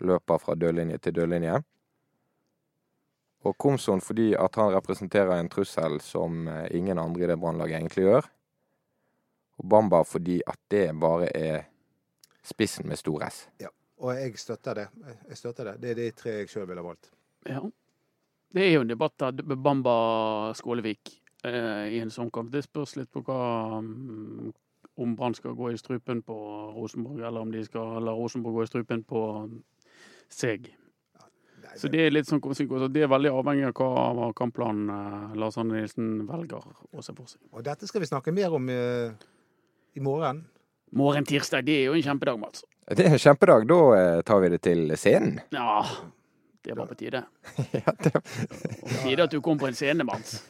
løper 0.00 0.40
fra 0.40 0.56
dørlinje 0.56 0.98
til 1.04 1.16
dørlinje. 1.18 1.60
Og 3.48 3.56
Komson 3.58 4.02
fordi 4.04 4.32
at 4.36 4.56
han 4.60 4.72
representerer 4.74 5.38
en 5.38 5.48
trussel 5.48 6.00
som 6.04 6.48
eh, 6.48 6.66
ingen 6.76 6.98
andre 7.00 7.24
i 7.24 7.28
det 7.30 7.38
brannlaget 7.40 7.78
egentlig 7.78 8.04
gjør. 8.04 8.28
Og 9.60 9.68
Bamba 9.68 10.02
fordi 10.04 10.40
at 10.46 10.60
det 10.72 10.90
bare 11.00 11.30
er 11.36 11.62
spissen 12.44 12.88
med 12.88 13.00
stor 13.00 13.24
S. 13.28 13.46
Og 14.00 14.16
jeg 14.16 14.38
støtter 14.40 14.78
det. 14.78 14.86
Jeg 15.28 15.36
støtter 15.36 15.70
det. 15.70 15.74
Det 15.82 15.90
er 15.90 15.98
de 15.98 16.10
tre 16.16 16.36
jeg 16.40 16.50
sjøl 16.50 16.66
ville 16.70 16.84
valgt. 16.84 17.10
Ja. 17.48 17.60
Det 18.50 18.64
er 18.64 18.72
jo 18.74 18.84
en 18.84 18.90
debatt 18.90 19.14
der 19.20 19.56
Bamba 19.56 19.94
Skålevik 20.58 21.12
eh, 21.44 21.86
i 21.94 22.00
en 22.02 22.10
sånn 22.10 22.32
kamp. 22.34 22.50
Det 22.52 22.64
spørs 22.64 22.96
litt 22.98 23.10
på 23.12 23.22
hva 23.26 23.78
mm, 23.84 24.50
Om 25.00 25.14
Brann 25.16 25.36
skal 25.36 25.54
gå 25.56 25.70
i 25.70 25.78
strupen 25.78 26.22
på 26.26 26.36
Rosenborg, 26.74 27.22
eller 27.22 27.44
om 27.44 27.52
de 27.52 27.62
skal 27.64 28.02
la 28.04 28.12
Rosenborg 28.16 28.58
gå 28.58 28.64
i 28.66 28.70
strupen 28.72 29.04
på 29.06 29.22
seg. 30.28 30.72
Nei, 31.62 31.76
Så 31.78 31.88
det 31.92 32.02
er 32.04 32.12
litt 32.12 32.28
sånn. 32.28 32.42
Det 32.42 33.04
er 33.04 33.12
veldig 33.12 33.32
avhengig 33.32 33.70
av 33.70 34.18
hva 34.18 34.32
kampplanen 34.36 34.90
eh, 34.96 35.38
Lars 35.40 35.60
Arne 35.60 35.78
Nilsen 35.78 36.26
velger 36.28 36.64
å 36.66 37.04
se 37.04 37.14
for 37.14 37.30
seg. 37.30 37.44
Og 37.52 37.64
dette 37.68 37.88
skal 37.88 38.02
vi 38.02 38.10
snakke 38.10 38.34
mer 38.34 38.56
om 38.56 38.68
eh, 38.72 39.14
i 39.94 40.02
morgen. 40.02 40.42
Morgen 40.96 41.28
tirsdag, 41.28 41.68
det 41.68 41.78
er 41.78 41.88
jo 41.92 41.94
en 41.94 42.08
kjempedag, 42.08 42.40
Mats. 42.42 42.64
Det 42.90 43.06
er 43.06 43.18
kjempedag. 43.22 43.66
Da 43.70 43.80
eh, 43.96 44.20
tar 44.26 44.40
vi 44.42 44.48
det 44.50 44.62
til 44.66 44.88
scenen. 44.98 45.38
Ja, 45.54 45.84
det 46.64 46.74
var 46.76 46.86
på 46.86 46.94
tide. 46.94 47.22
Ja, 47.72 47.92
det 48.02 48.12
På 48.12 48.88
tide 49.02 49.22
at 49.24 49.32
du 49.32 49.40
kom 49.40 49.58
på 49.58 49.66
en 49.70 49.74
scene, 49.76 50.04
Mats. 50.04 50.42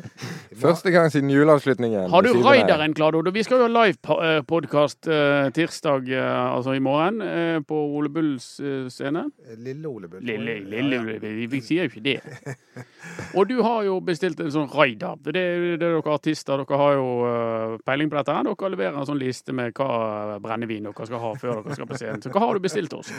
Første 0.62 0.90
gang 0.94 1.10
siden 1.12 1.30
juleavslutningen. 1.30 2.10
Har 2.10 2.22
du 2.24 2.30
raideren 2.44 2.94
klar, 2.96 3.12
Dodo? 3.12 3.30
Vi 3.34 3.42
skal 3.44 3.60
jo 3.60 3.66
ha 3.66 3.72
livepodkast 3.84 5.08
eh, 5.12 5.48
tirsdag, 5.56 6.08
eh, 6.14 6.54
altså 6.54 6.72
i 6.76 6.80
morgen, 6.80 7.20
eh, 7.20 7.58
på 7.66 7.76
Ole 7.98 8.08
Bulls 8.12 8.46
eh, 8.60 8.86
scene. 8.92 9.26
Lille 9.58 9.88
Ole 9.90 10.08
Bull. 10.08 10.24
Lille, 10.24 10.58
lille, 10.70 11.02
vi, 11.20 11.46
vi 11.52 11.60
sier 11.64 11.84
jo 11.86 11.92
ikke 11.92 12.04
det. 12.06 12.46
Og 13.36 13.48
du 13.50 13.58
har 13.62 13.84
jo 13.88 13.98
bestilt 14.04 14.40
en 14.40 14.52
sånn 14.54 14.70
raider. 14.72 15.18
Det 15.26 15.42
er 15.42 15.66
jo 15.72 15.76
dere 15.82 16.14
artister, 16.14 16.62
dere 16.62 16.80
har 16.80 16.96
jo 16.96 17.10
eh, 17.28 17.76
peiling 17.86 18.12
på 18.12 18.20
dette. 18.20 18.38
her. 18.38 18.48
Dere 18.48 18.72
leverer 18.76 18.96
en 19.02 19.10
sånn 19.12 19.20
liste 19.20 19.52
med 19.56 19.76
hva 19.76 20.38
brennevin 20.42 20.88
dere 20.88 21.10
skal 21.10 21.22
ha 21.26 21.34
før 21.42 21.60
dere 21.66 21.76
skal 21.78 21.90
på 21.90 22.00
scenen. 22.00 22.24
Så 22.24 22.32
hva 22.32 22.46
har 22.46 22.56
du 22.56 22.64
bestilt 22.64 22.94
til 22.94 23.02
oss? 23.04 23.12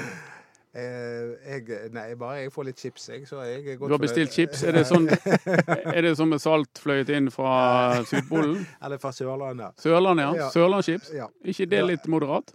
Eh, 0.77 1.29
jeg, 1.49 1.89
nei, 1.89 2.11
bare 2.19 2.43
jeg 2.43 2.51
får 2.53 2.67
litt 2.67 2.81
chips, 2.83 3.07
jeg. 3.09 3.23
Så 3.25 3.39
jeg 3.47 3.63
er 3.73 3.79
Du 3.81 3.87
har 3.89 4.01
bestilt 4.01 4.29
fornøyd. 4.29 4.35
chips. 4.35 4.61
Er 4.67 4.75
det 4.77 4.83
sånn 4.85 5.07
er 5.95 6.01
det 6.05 6.11
som 6.19 6.29
med 6.29 6.43
salt 6.43 6.81
fløyet 6.83 7.09
inn 7.17 7.31
fra 7.33 8.03
Sydpolen? 8.05 8.59
Eller 8.85 9.01
fra 9.01 9.09
Sørlandet. 9.15 9.73
Sørlandet, 9.81 10.27
ja. 10.27 10.43
Ja. 10.43 10.51
Sørlandschips. 10.53 11.09
Ja. 11.17 11.31
ikke 11.41 11.65
det 11.71 11.81
litt 11.87 12.05
moderat? 12.11 12.53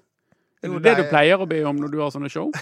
Er 0.63 0.71
det 0.77 0.85
det 0.87 0.95
du 1.01 1.05
pleier 1.11 1.43
å 1.43 1.49
be 1.51 1.59
om 1.67 1.83
når 1.83 1.91
du 1.91 1.99
har 2.05 2.15
sånne 2.15 2.31
show? 2.31 2.53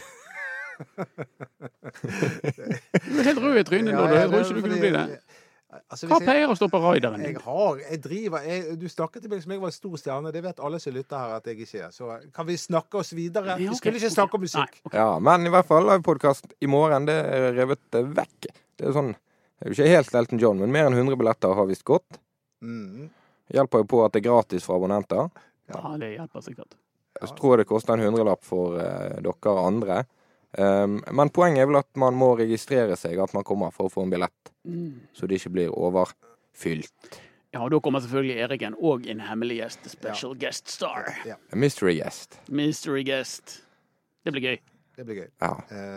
Du 2.01 3.19
er 3.21 3.27
helt 3.27 3.41
rød 3.43 3.59
i 3.61 3.65
trynet, 3.69 3.93
nå, 3.93 4.05
ja, 4.09 4.23
Jeg 4.23 4.29
tror 4.31 4.41
ikke 4.41 4.55
du 4.55 4.63
kunne 4.65 4.79
bli 4.81 4.93
det. 4.95 5.19
Altså, 5.71 6.09
Hva 6.11 6.19
pleier 6.19 6.51
å 6.51 6.55
stå 6.59 6.67
på 6.71 6.79
raideren 6.83 7.23
Jeg 7.23 7.37
har, 7.45 7.77
jeg 7.85 8.01
driver 8.03 8.47
jeg, 8.47 8.73
Du 8.81 8.89
snakket 8.91 9.23
til 9.23 9.31
meg 9.31 9.43
som 9.45 9.53
jeg 9.55 9.61
var 9.63 9.71
en 9.71 9.77
stor 9.77 10.01
stjerne. 10.03 10.33
Det 10.35 10.43
vet 10.43 10.63
alle 10.67 10.81
som 10.83 10.95
lytter 10.97 11.21
her 11.21 11.35
at 11.37 11.47
jeg 11.47 11.61
ikke 11.63 11.83
er. 11.87 11.93
Så 11.95 12.11
kan 12.35 12.49
vi 12.49 12.57
snakke 12.59 12.99
oss 12.99 13.13
videre? 13.15 13.55
Vi 13.61 13.69
skulle 13.79 14.01
ikke 14.01 14.11
snakke 14.11 14.39
om 14.39 14.45
musikk. 14.47 14.81
Nei, 14.81 14.89
ok. 14.91 14.97
Ja, 14.99 15.13
men 15.23 15.47
i 15.47 15.53
hvert 15.55 15.69
fall 15.69 15.87
livepodkast 15.87 16.57
i 16.59 16.71
morgen. 16.71 17.07
Det 17.07 17.17
er 17.23 17.47
revet 17.55 18.01
vekk. 18.19 18.51
Det 18.81 18.91
er 18.91 18.97
sånn 18.97 19.15
Det 19.15 19.69
er 19.69 19.71
jo 19.71 19.77
ikke 19.77 19.95
helt 19.95 20.15
Elton 20.23 20.43
John, 20.43 20.61
men 20.65 20.75
mer 20.75 20.89
enn 20.89 20.97
100 20.97 21.21
billetter 21.21 21.55
har 21.55 21.67
visst 21.69 21.87
gått. 21.87 22.19
Mm. 22.65 23.11
Hjelper 23.55 23.83
jo 23.83 23.91
på 23.93 24.05
at 24.07 24.15
det 24.15 24.23
er 24.23 24.31
gratis 24.31 24.67
for 24.67 24.81
abonnenter. 24.81 25.29
Ja, 25.71 25.83
det 26.01 26.15
hjelper 26.15 26.45
sikkert. 26.47 26.79
Jeg 27.21 27.37
tror 27.37 27.61
det 27.61 27.67
koster 27.69 27.95
en 27.95 28.07
hundrelapp 28.07 28.43
for 28.47 28.79
uh, 28.81 29.19
dere 29.21 29.55
andre. 29.61 30.05
Um, 30.59 30.97
men 31.15 31.31
poenget 31.31 31.63
er 31.63 31.69
vel 31.71 31.79
at 31.79 31.87
man 32.01 32.17
må 32.19 32.33
registrere 32.41 32.97
seg 32.99 33.19
at 33.23 33.35
man 33.37 33.45
kommer 33.47 33.71
for 33.71 33.87
å 33.87 33.93
få 33.93 34.03
en 34.07 34.11
billett, 34.11 34.53
Mm. 34.67 35.01
så 35.17 35.27
det 35.27 35.39
ikke 35.41 35.53
blir 35.55 35.71
overfylt. 35.73 37.21
Ja, 37.53 37.63
og 37.65 37.71
da 37.73 37.79
kommer 37.81 38.01
selvfølgelig 38.03 38.37
Eriken 38.45 38.75
og 38.79 39.07
en 39.11 39.21
hemmelig 39.27 39.57
gjest. 39.61 39.87
Special 39.91 40.35
guest 40.39 40.69
star. 40.71 41.09
Ja, 41.27 41.35
A 41.53 41.57
mystery 41.57 41.97
guest. 41.99 42.39
Mystery 42.49 43.03
guest. 43.07 43.63
Det 44.25 44.33
blir 44.35 44.43
gøy. 44.43 44.59
det 44.97 45.07
blir 45.07 45.17
gøy. 45.23 45.29
Ja. 45.41 45.55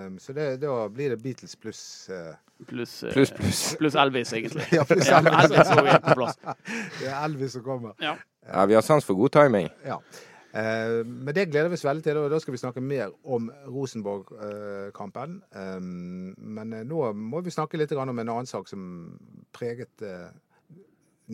Um, 0.07 0.17
så 0.19 0.33
det, 0.33 0.61
da 0.61 0.87
blir 0.89 1.09
det 1.09 1.19
Beatles 1.23 1.55
pluss 1.55 2.09
uh... 2.09 2.33
Pluss 2.67 3.03
eh, 3.03 3.11
Pluss, 3.11 3.31
plus 3.35 3.61
pluss 3.77 3.95
Elvis, 3.99 4.31
egentlig. 4.33 4.63
Ja, 4.77 4.83
pluss 4.87 5.09
Elvis. 5.11 5.33
Elvis 5.51 5.73
er 5.75 5.99
på 6.05 6.13
plass. 6.15 6.37
Det 7.01 7.09
er 7.09 7.17
Elvis 7.25 7.51
som 7.57 7.63
kommer. 7.65 7.93
Ja. 7.99 8.15
Ja, 8.47 8.65
vi 8.65 8.73
har 8.77 8.81
sans 8.85 9.03
for 9.05 9.13
god 9.19 9.29
timing. 9.35 9.67
Ja. 9.85 9.97
Eh, 10.53 11.05
men 11.05 11.33
det 11.33 11.47
gleder 11.49 11.71
vi 11.71 11.77
oss 11.79 11.85
veldig 11.85 12.03
til, 12.05 12.19
og 12.21 12.29
da 12.29 12.37
skal 12.41 12.53
vi 12.53 12.61
snakke 12.61 12.81
mer 12.85 13.13
om 13.25 13.47
Rosenborg-kampen. 13.73 15.39
Um, 15.57 16.35
men 16.37 16.75
eh, 16.77 16.83
nå 16.85 17.07
må 17.17 17.41
vi 17.41 17.53
snakke 17.53 17.79
litt 17.81 17.93
om 17.97 18.13
en 18.13 18.21
annen 18.21 18.49
sak 18.49 18.69
som 18.69 18.83
preget 19.55 20.03
eh, 20.05 20.27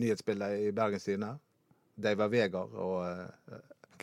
nyhetsbildet 0.00 0.70
i 0.70 0.70
Bergens 0.72 1.04
Tidende. 1.04 1.34
Daver 2.00 2.30
Vegard 2.32 2.72
og 2.80 3.04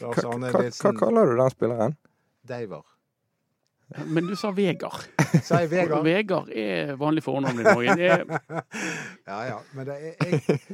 Lars 0.03 0.21
Arne 0.21 0.51
Nilsen. 0.53 0.93
hva 0.93 1.07
kaller 1.07 1.31
du 1.31 1.39
den 1.39 1.49
spilleren? 1.55 1.97
Daver. 2.45 2.85
Men 4.05 4.27
du 4.27 4.35
sa 4.37 4.51
Vegard. 4.53 5.07
Sa 5.41 5.63
jeg 5.63 5.71
Vegard? 5.71 6.05
Vegard 6.11 6.51
er 6.53 6.93
vanlig 6.99 7.23
fornavn 7.25 7.63
i 7.63 7.65
Norge. 7.65 7.95
Det 7.97 8.11
er, 8.11 8.25
Ja 9.31 9.39
ja. 9.47 9.57
Men 9.73 9.89
det 9.89 9.97
er 9.97 10.29
jeg, 10.29 10.69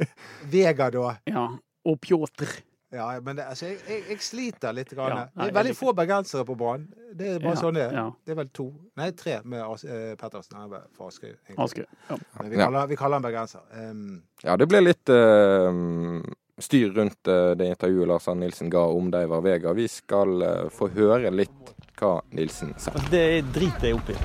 Vegard, 0.51 0.99
da. 0.99 1.15
ja. 1.31 1.47
Og 1.87 1.99
Pjotr. 2.03 2.49
Ja, 2.93 3.07
men 3.25 3.35
det, 3.39 3.45
altså, 3.49 3.65
jeg, 3.71 3.79
jeg, 3.89 4.03
jeg 4.11 4.21
sliter 4.21 4.73
litt. 4.77 4.91
Grann. 4.93 5.09
Ja, 5.17 5.23
nei, 5.33 5.47
det 5.47 5.51
er 5.53 5.57
veldig 5.57 5.75
få 5.79 5.93
bergensere 5.97 6.45
på 6.45 6.55
banen. 6.59 6.83
Det 7.13 7.27
er 7.31 7.39
bare 7.41 7.55
Ja, 7.55 7.61
sånn 7.61 7.73
det 7.77 7.83
er. 7.87 7.93
ja. 7.97 8.03
Det 8.25 8.33
er 8.35 8.37
vel 8.43 8.51
to, 8.53 8.67
nei 9.01 9.07
tre 9.17 9.39
med 9.49 9.63
As 9.65 9.83
uh, 9.85 10.13
Pettersen. 10.21 10.55
Han 10.59 10.71
er 10.77 10.85
fra 10.97 11.07
Askøy. 11.09 11.33
Askøy. 11.57 11.85
Ja. 12.09 12.17
Men 12.39 12.49
vi 12.51 12.57
Ja. 12.61 12.67
kaller, 12.67 12.87
vi 12.93 12.95
kaller 13.01 13.19
han 13.19 13.25
bergenser. 13.25 13.65
Um, 13.73 14.21
Ja, 14.43 14.55
det 14.57 14.67
ble 14.69 14.81
litt 14.85 15.09
uh, 15.09 16.21
styr 16.61 16.93
rundt 16.93 17.27
uh, 17.33 17.55
det 17.57 17.71
intervjuet 17.73 18.07
Lars 18.07 18.27
Arne 18.29 18.45
Nilsen 18.45 18.69
ga 18.69 18.85
om 18.85 19.09
Deivar 19.13 19.41
Vega. 19.45 19.73
Vi 19.73 19.87
skal 19.87 20.69
få 20.69 20.89
høre 20.93 21.31
litt 21.33 21.73
hva 21.99 22.19
Nilsen 22.31 22.73
sa. 22.77 22.91
Altså, 22.93 23.09
det 23.13 23.23
er 23.39 23.49
driter 23.55 23.89
jeg 23.89 23.97
opp 23.97 24.09
i. 24.13 24.17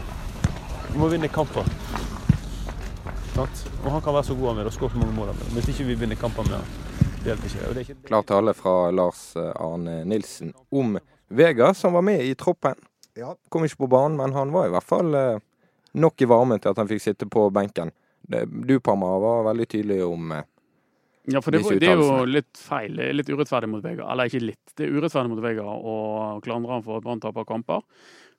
Vi 0.93 0.99
må 1.01 1.09
vinne 1.13 1.29
kamper. 1.33 1.65
Og 3.39 3.91
han 3.93 4.01
kan 4.03 4.15
være 4.17 4.25
så 4.27 4.35
god 4.35 4.49
han 4.51 4.57
vil 4.59 4.67
og 4.67 4.73
skåre 4.75 4.91
så 4.91 4.99
mange 4.99 5.15
mål 5.15 5.29
han 5.31 5.37
vil. 5.39 5.51
Hvis 5.59 5.69
ikke 5.73 5.85
vi 5.93 5.95
vinner 6.01 6.19
kamper 6.19 6.43
med 6.49 6.57
han, 6.59 6.88
ikke. 7.35 7.97
Klar 8.09 8.23
tale 8.29 8.55
fra 8.57 8.91
Lars 8.91 9.37
eh, 9.37 9.53
Arne 9.61 10.05
Nilsen 10.09 10.53
om 10.71 10.99
Vega, 11.29 11.75
som 11.75 11.93
var 11.93 12.03
med 12.03 12.23
i 12.25 12.35
troppen. 12.35 12.75
ja. 13.19 13.35
Kom 13.49 13.65
ikke 13.65 13.77
på 13.85 13.89
banen, 13.93 14.17
men 14.17 14.33
han 14.33 14.53
var 14.55 14.67
i 14.67 14.71
hvert 14.73 14.87
fall 14.87 15.15
eh, 15.15 15.39
nok 15.95 16.23
i 16.23 16.29
varmen 16.31 16.61
til 16.61 16.71
at 16.73 16.79
han 16.81 16.89
fikk 16.89 17.03
sitte 17.03 17.27
på 17.29 17.51
benken. 17.53 17.91
Du, 18.29 18.79
Parma, 18.81 19.15
var 19.23 19.45
veldig 19.53 19.67
tydelig 19.69 20.03
om 20.05 20.33
eh, 20.33 20.43
Ja, 21.29 21.41
for 21.45 21.51
det, 21.53 21.61
var- 21.65 21.79
det 21.81 21.89
er 21.89 22.01
jo 22.01 22.25
litt 22.25 22.57
feil. 22.57 22.97
Det 22.97 23.09
er 23.11 23.13
Litt 23.17 23.29
urettferdig 23.29 23.69
mot 23.69 23.85
Vega. 23.85 24.07
Eller 24.13 24.29
ikke 24.31 24.41
litt. 24.47 24.73
Det 24.77 24.87
er 24.87 24.95
urettferdig 24.97 25.29
mot 25.35 25.43
Vega 25.45 25.65
å 25.65 25.95
klandre 26.45 26.73
han 26.73 26.83
for 26.87 26.97
at 26.99 27.05
Brann 27.05 27.21
taper 27.21 27.45
kamper. 27.45 27.83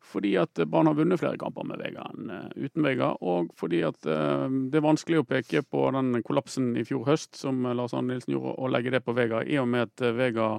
Fordi 0.02 0.32
at 0.40 0.62
Brann 0.72 0.88
har 0.88 0.96
vunnet 0.96 1.20
flere 1.20 1.38
kamper 1.38 1.66
med 1.68 1.82
Vega 1.82 2.06
enn 2.08 2.30
eh, 2.34 2.46
uten 2.66 2.86
Vega. 2.86 3.12
Og 3.20 3.52
fordi 3.60 3.82
at 3.86 4.08
eh, 4.08 4.46
det 4.72 4.80
er 4.80 4.86
vanskelig 4.86 5.22
å 5.22 5.28
peke 5.28 5.64
på 5.68 5.84
den 5.96 6.24
kollapsen 6.26 6.72
i 6.80 6.86
fjor 6.88 7.04
høst 7.10 7.40
som 7.40 7.66
eh, 7.66 7.76
Lars 7.78 7.94
Arne 7.94 8.14
Nilsen 8.14 8.38
gjorde, 8.38 8.56
og 8.56 8.72
legge 8.74 8.94
det 8.96 9.04
på 9.06 9.16
Vega. 9.18 9.44
I 9.44 9.60
og 9.62 9.68
med 9.74 9.90
at 9.90 10.06
eh, 10.06 10.16
Vega 10.16 10.54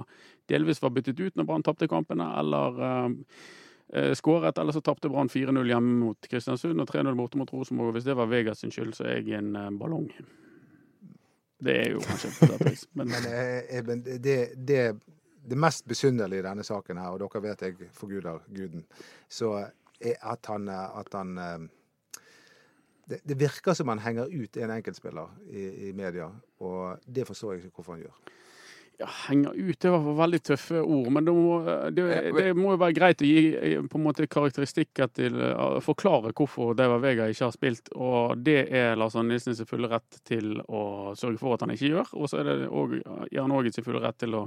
delvis 0.50 0.82
var 0.82 0.92
byttet 0.94 1.20
ut 1.20 1.38
når 1.38 1.48
Brann 1.48 1.64
tapte 1.66 1.88
kampene, 1.90 2.26
eller 2.40 2.84
eh, 2.86 3.08
eh, 3.94 4.12
skåret, 4.18 4.58
eller 4.58 4.76
så 4.76 4.84
tapte 4.84 5.10
Brann 5.12 5.32
4-0 5.32 5.72
hjemme 5.72 5.96
mot 6.04 6.30
Kristiansund 6.30 6.82
og 6.82 6.90
3-0 6.90 7.16
borte 7.18 7.40
mot 7.40 7.52
Rosenborg. 7.54 7.96
Hvis 7.96 8.08
det 8.10 8.18
var 8.18 8.30
Vegas 8.30 8.62
sin 8.62 8.74
skyld, 8.74 8.94
så 8.98 9.08
er 9.08 9.22
jeg 9.22 9.40
en 9.40 9.56
eh, 9.56 9.72
ballong. 9.80 10.10
Det 11.60 11.76
er 11.76 11.90
jo 11.92 12.00
kanskje 12.04 12.30
på 12.38 12.48
det 12.48 12.56
og 12.56 12.84
men 12.96 13.10
eh, 13.18 13.56
eh, 13.68 13.82
men 13.84 14.04
det, 14.04 14.38
det, 14.56 14.84
det 15.48 15.58
mest 15.58 15.86
besynderlige 15.88 16.42
i 16.42 16.46
denne 16.46 16.64
saken 16.66 17.00
her, 17.00 17.14
og 17.14 17.20
dere 17.22 17.42
vet 17.48 17.62
jeg 17.66 17.90
forguder 17.96 18.42
guden, 18.48 18.84
så 19.28 19.54
er 20.00 20.16
at 20.22 20.46
han, 20.48 20.68
eh, 20.68 20.98
at 21.00 21.14
han 21.16 21.38
eh, 21.38 21.68
det, 23.10 23.20
det 23.24 23.38
virker 23.40 23.74
som 23.74 23.88
han 23.88 24.02
henger 24.04 24.30
ut 24.30 24.56
en 24.56 24.74
enkeltspiller 24.76 25.32
i, 25.50 25.64
i 25.88 25.92
media, 25.92 26.30
og 26.60 27.00
det 27.06 27.26
forstår 27.26 27.54
jeg 27.54 27.64
ikke 27.64 27.80
hvorfor 27.80 27.98
han 27.98 28.06
gjør. 28.06 28.20
ja, 29.00 29.08
henger 29.28 29.54
ut, 29.56 29.80
det 29.80 29.90
var 29.90 30.08
veldig 30.18 30.40
tøffe 30.44 30.80
ord. 30.82 31.08
Men 31.12 31.24
det 31.24 31.32
må, 31.32 31.54
det, 31.96 32.04
det 32.36 32.50
må 32.56 32.74
jo 32.74 32.80
være 32.82 32.96
greit 32.98 33.22
å 33.24 33.28
gi 33.28 33.44
eh, 33.56 33.80
på 33.80 33.96
en 33.96 34.04
måte 34.04 34.28
karakteristikker 34.28 35.08
til 35.16 35.40
å 35.40 35.80
Forklare 35.84 36.34
hvorfor 36.36 36.74
Deiver 36.76 37.00
Vega 37.00 37.28
ikke 37.30 37.46
har 37.46 37.56
spilt. 37.56 37.88
Og 37.96 38.36
det 38.44 38.58
er 38.68 38.98
Lars 39.00 39.16
Arne 39.16 39.32
Nilsen 39.32 39.56
sin 39.56 39.68
fulle 39.68 39.88
rett 39.88 40.20
til 40.28 40.60
å 40.68 41.14
sørge 41.16 41.40
for 41.40 41.56
at 41.56 41.64
han 41.64 41.72
ikke 41.72 41.94
gjør. 41.94 42.14
Og 42.20 42.28
så 42.28 42.42
er 42.42 42.50
det 42.50 42.68
også, 42.68 43.00
er 43.30 43.40
han 43.40 43.56
òg 43.56 43.70
i 43.70 43.74
sin 43.74 43.86
fulle 43.88 44.04
rett 44.04 44.20
til 44.20 44.36
å 44.36 44.44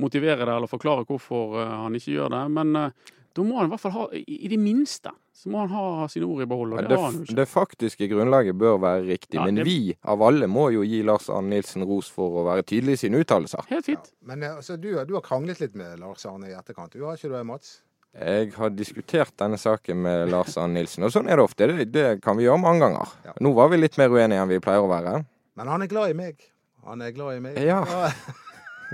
motivere 0.00 0.44
det 0.44 0.54
eller 0.56 0.70
forklare 0.70 1.04
hvorfor 1.08 1.60
eh, 1.62 1.74
han 1.84 1.94
ikke 1.94 2.14
gjør 2.16 2.32
det. 2.34 2.42
Men 2.50 2.76
eh, 2.76 3.12
da 3.34 3.42
må 3.42 3.56
han 3.58 3.66
i 3.66 3.72
hvert 3.74 3.82
fall 3.82 3.94
ha, 3.96 4.04
i 4.14 4.48
det 4.48 4.58
minste, 4.62 5.10
så 5.34 5.50
må 5.50 5.64
han 5.64 5.72
ha 5.74 6.06
sine 6.08 6.26
ord 6.30 6.42
i 6.44 6.46
behold. 6.46 6.72
Og 6.76 6.78
det 6.84 6.88
det, 6.92 6.98
har 6.98 7.06
han 7.08 7.16
jo 7.18 7.24
ikke. 7.26 7.34
det 7.40 7.46
faktiske 7.50 8.08
grunnlaget 8.12 8.54
bør 8.60 8.76
være 8.82 9.00
riktig, 9.08 9.34
Ja, 9.40 9.44
men 9.48 9.56
det- 9.58 9.64
vi 9.66 9.96
av 10.04 10.22
alle 10.22 10.46
må 10.46 10.68
jo 10.72 10.84
gi 10.86 11.02
Lars 11.02 11.26
Arne 11.28 11.50
Nilsen 11.56 11.82
ros 11.84 12.08
for 12.14 12.30
å 12.42 12.44
være 12.46 12.62
tydelig 12.62 12.92
i 12.94 13.02
sine 13.06 13.18
uttalelser. 13.24 13.64
Helt 13.68 13.88
Ja. 13.88 13.94
fint. 13.96 14.12
Men 14.22 14.42
eh, 14.42 14.54
altså, 14.56 14.76
du, 14.80 14.92
du 15.04 15.14
har 15.14 15.22
kranglet 15.26 15.60
litt 15.60 15.74
med 15.74 15.98
Lars 15.98 16.24
Arne 16.26 16.46
i 16.48 16.54
etterkant. 16.54 16.92
Du 16.94 17.02
har 17.04 17.16
ikke 17.18 17.28
du, 17.34 17.42
Mats? 17.44 17.80
Jeg 18.14 18.52
har 18.54 18.70
diskutert 18.70 19.32
denne 19.42 19.58
saken 19.58 19.96
med 20.06 20.28
Lars 20.30 20.54
Arne 20.56 20.78
Nilsen, 20.78 21.02
og 21.02 21.10
sånn 21.10 21.26
er 21.26 21.34
det 21.34 21.42
ofte. 21.48 21.66
Det, 21.66 21.90
det 21.90 22.22
kan 22.22 22.36
vi 22.38 22.44
gjøre 22.46 22.60
mange 22.62 22.84
ganger. 22.86 23.10
Ja. 23.26 23.32
Nå 23.42 23.50
var 23.58 23.68
vi 23.74 23.80
litt 23.82 23.98
mer 23.98 24.08
uenige 24.14 24.38
enn 24.44 24.48
vi 24.54 24.60
pleier 24.62 24.86
å 24.86 24.88
være. 24.88 25.24
Men 25.58 25.66
han 25.66 25.82
er 25.82 25.90
glad 25.90 26.10
i 26.10 26.14
meg. 26.14 26.38
Han 26.86 27.02
er 27.02 27.10
glad 27.10 27.36
i 27.36 27.40
meg. 27.40 27.58
Ja. 27.58 27.82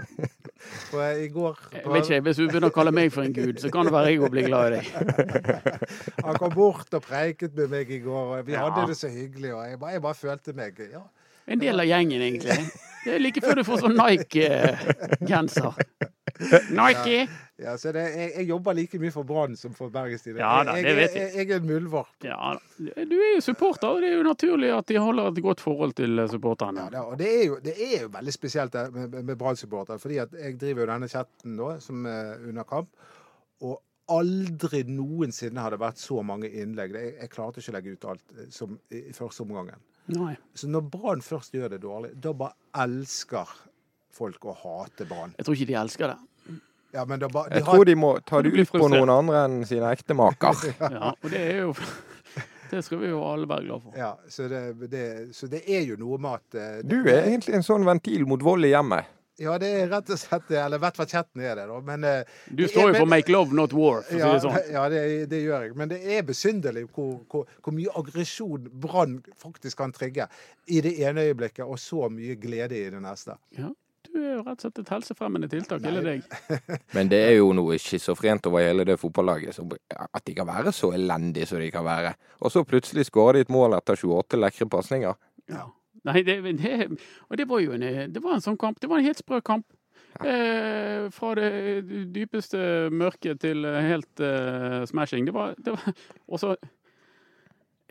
Eh, 0.00 1.22
i 1.24 1.28
går 1.32 1.56
Jeg 1.72 1.86
vet 1.88 2.04
ikke, 2.10 2.20
Hvis 2.26 2.36
du 2.36 2.42
begynner 2.46 2.68
å 2.68 2.74
kalle 2.74 2.92
meg 2.92 3.12
for 3.14 3.24
en 3.24 3.32
gud, 3.34 3.60
så 3.62 3.70
kan 3.72 3.88
det 3.88 3.92
være 3.94 4.12
jeg 4.12 4.20
òg 4.20 4.34
blir 4.34 4.46
glad 4.48 4.74
i 4.74 4.76
deg. 4.76 4.84
Han 6.26 6.36
kom 6.38 6.52
bort 6.54 6.94
og 6.98 7.02
preiket 7.06 7.56
med 7.56 7.72
meg 7.72 7.90
i 7.90 8.00
går, 8.04 8.36
og 8.38 8.46
vi 8.46 8.52
Ja. 8.52 8.66
hadde 8.68 8.88
det 8.92 8.98
så 9.00 9.08
hyggelig. 9.08 9.54
Og 9.54 9.64
jeg 9.66 9.80
bare, 9.80 9.92
jeg 9.96 10.02
bare 10.04 10.18
følte 10.20 10.56
meg 10.56 10.82
ja. 10.92 11.02
En 11.50 11.58
del 11.62 11.80
av 11.80 11.88
gjengen, 11.88 12.20
egentlig. 12.22 12.58
Det 13.04 13.14
er 13.16 13.22
like 13.22 13.40
før 13.42 13.54
du 13.58 13.64
får 13.64 13.80
sånn 13.86 13.96
Nike-genser. 13.98 15.72
Nike! 16.80 17.16
ja 17.24 17.26
så 17.76 17.92
det, 17.92 18.02
jeg, 18.14 18.30
jeg 18.38 18.48
jobber 18.48 18.76
like 18.78 19.00
mye 19.02 19.12
for 19.12 19.28
Brann 19.28 19.56
som 19.58 19.74
for 19.76 19.92
Bergens 19.92 20.24
Tidende. 20.24 20.44
Ja 20.44 20.62
da, 20.64 20.76
jeg, 20.80 20.96
jeg. 20.96 21.34
jeg. 21.34 21.46
Er 21.50 21.60
en 21.60 21.68
muldvarp. 21.68 22.14
Ja, 22.24 22.54
du 22.78 23.16
er 23.18 23.34
jo 23.34 23.42
supporter, 23.44 23.90
og 23.90 24.00
det 24.00 24.12
er 24.12 24.16
jo 24.16 24.24
naturlig 24.24 24.72
at 24.72 24.88
de 24.88 24.96
holder 25.02 25.28
et 25.28 25.42
godt 25.44 25.60
forhold 25.64 25.94
til 25.98 26.24
supporterne. 26.32 26.88
Ja, 26.94 27.04
og 27.04 27.18
det 27.20 27.28
er, 27.28 27.44
jo, 27.50 27.60
det 27.64 27.76
er 27.76 28.06
jo 28.06 28.10
veldig 28.14 28.34
spesielt 28.34 28.80
med, 28.94 29.20
med 29.20 29.36
Brann-supportere. 29.36 30.00
fordi 30.00 30.20
jeg 30.22 30.56
driver 30.60 30.86
jo 30.86 30.90
denne 30.94 31.10
chatten 31.12 31.56
nå, 31.58 31.74
som 31.84 32.08
er 32.08 32.48
under 32.48 32.68
kamp. 32.68 32.92
Og 33.60 33.76
aldri 34.10 34.82
noensinne 34.88 35.62
har 35.62 35.74
det 35.74 35.80
vært 35.82 36.00
så 36.02 36.22
mange 36.26 36.50
innlegg. 36.50 36.96
Jeg, 36.96 37.30
klarte 37.32 37.62
ikke 37.62 37.74
å 37.74 37.76
legge 37.78 37.94
ut 37.94 38.06
alt 38.14 38.36
eh, 38.36 38.48
som 38.54 38.76
i, 38.90 39.04
i 39.10 39.16
første 39.16 39.44
omgangen. 39.44 39.82
Nei. 40.10 40.34
Så 40.58 40.70
når 40.70 40.88
Brann 40.90 41.22
først 41.22 41.54
gjør 41.54 41.74
det 41.74 41.82
dårlig, 41.84 42.14
da 42.18 42.32
bare 42.34 42.56
elsker 42.86 43.52
folk 44.14 44.48
å 44.50 44.56
hate 44.64 45.06
Brann. 45.08 45.36
Jeg 45.38 45.46
tror 45.46 45.58
ikke 45.58 45.70
de 45.70 45.78
elsker 45.84 46.12
det. 46.12 46.18
Ja, 46.92 47.04
men 47.06 47.22
ba, 47.30 47.44
Jeg 47.50 47.64
tror 47.64 47.84
de 47.86 47.94
må 47.94 48.14
ta 48.26 48.40
det 48.42 48.50
ut 48.50 48.72
på 48.72 48.88
noen 48.90 49.10
andre 49.14 49.44
enn 49.46 49.60
sine 49.68 49.92
ektemaker. 49.94 50.58
Ja, 50.80 51.12
og 51.14 51.30
det 51.30 51.42
er 51.42 51.60
jo 51.66 51.74
Det 52.70 52.82
skal 52.86 53.00
vi 53.02 53.08
jo 53.10 53.22
alle 53.26 53.48
være 53.50 53.66
glad 53.66 53.82
for. 53.82 53.94
ja, 53.98 54.10
så, 54.30 54.48
det, 54.50 54.90
det, 54.90 55.06
så 55.34 55.48
det 55.50 55.64
er 55.66 55.86
jo 55.88 55.96
noe 55.98 56.18
med 56.22 56.38
at 56.38 56.58
eh, 56.58 56.76
Du 56.86 57.00
er 57.02 57.24
egentlig 57.24 57.56
en 57.58 57.66
sånn 57.66 57.86
ventil 57.86 58.26
mot 58.30 58.42
vold 58.46 58.66
i 58.68 58.70
hjemmet. 58.74 59.08
Ja, 59.40 59.54
det 59.58 59.70
er 59.72 59.86
rett 59.88 60.10
og 60.12 60.18
slett 60.20 60.50
det. 60.52 60.58
Eller 60.60 60.78
vet 60.82 60.98
hva 61.00 61.06
chatten 61.08 61.40
er 61.40 61.54
det, 61.56 61.64
da. 61.70 61.78
Men 61.80 62.04
eh, 62.04 62.28
Du 62.46 62.66
står 62.68 62.90
jo 62.90 62.98
for 62.98 63.08
'make 63.08 63.32
love, 63.32 63.56
not 63.56 63.72
war', 63.72 64.02
for 64.04 64.12
å 64.12 64.18
si 64.18 64.20
Ja, 64.20 64.32
det 64.34 64.42
sånn. 64.44 64.58
ja 64.76 64.82
det, 64.92 65.00
det 65.32 65.40
gjør 65.40 65.64
jeg. 65.64 65.76
Men 65.80 65.88
det 65.88 66.00
er 66.04 66.26
besynderlig 66.28 66.84
hvor, 66.92 67.14
hvor, 67.32 67.46
hvor 67.64 67.74
mye 67.74 67.94
aggresjon 67.96 68.68
Brann 68.82 69.16
faktisk 69.40 69.80
kan 69.80 69.94
trigge 69.96 70.28
i 70.68 70.82
det 70.84 70.92
ene 71.00 71.24
øyeblikket, 71.30 71.64
og 71.64 71.80
så 71.80 72.10
mye 72.12 72.36
glede 72.36 72.76
i 72.76 72.90
det 72.92 73.00
neste. 73.00 73.38
Ja, 73.56 73.72
jo 74.40 74.46
rett 74.46 74.60
og 74.60 74.66
slett 74.66 74.82
et 74.82 74.92
helsefremmende 74.94 75.48
tiltak, 75.52 75.84
hele 75.86 76.02
deg. 76.04 76.38
Men 76.96 77.10
det 77.12 77.20
er 77.28 77.34
jo 77.38 77.50
noe 77.56 77.78
schizofrent 77.80 78.48
over 78.50 78.64
hele 78.66 78.86
det 78.88 78.98
fotballaget. 79.00 79.60
At 80.00 80.24
de 80.26 80.36
kan 80.36 80.48
være 80.48 80.72
så 80.76 80.92
elendige 80.96 81.48
som 81.50 81.60
de 81.62 81.70
kan 81.74 81.86
være. 81.86 82.14
Og 82.40 82.52
så 82.54 82.64
plutselig 82.66 83.06
skårer 83.08 83.40
de 83.40 83.46
et 83.46 83.52
mål 83.52 83.76
etter 83.78 84.00
28 84.00 84.40
lekre 84.40 84.68
pasninger. 84.72 85.20
Ja. 85.50 85.68
Nei, 86.08 86.22
det, 86.24 86.38
det, 86.58 86.86
og 87.28 87.36
det 87.36 87.44
var 87.48 87.60
jo 87.60 87.76
en, 87.76 87.84
det 88.08 88.22
var 88.24 88.38
en 88.38 88.44
sånn 88.44 88.58
kamp. 88.60 88.80
Det 88.80 88.88
var 88.88 89.00
en 89.00 89.08
helt 89.08 89.20
sprø 89.20 89.42
kamp. 89.44 89.66
Eh, 90.20 91.06
fra 91.14 91.34
det 91.38 91.84
dypeste 92.12 92.58
mørket 92.90 93.40
til 93.44 93.64
helt 93.64 94.22
eh, 94.24 94.82
smashing. 94.88 95.28
Det 95.28 95.34
var, 95.36 95.54
det 95.58 95.76
var 95.76 95.94
Og 96.26 96.40
så 96.42 96.56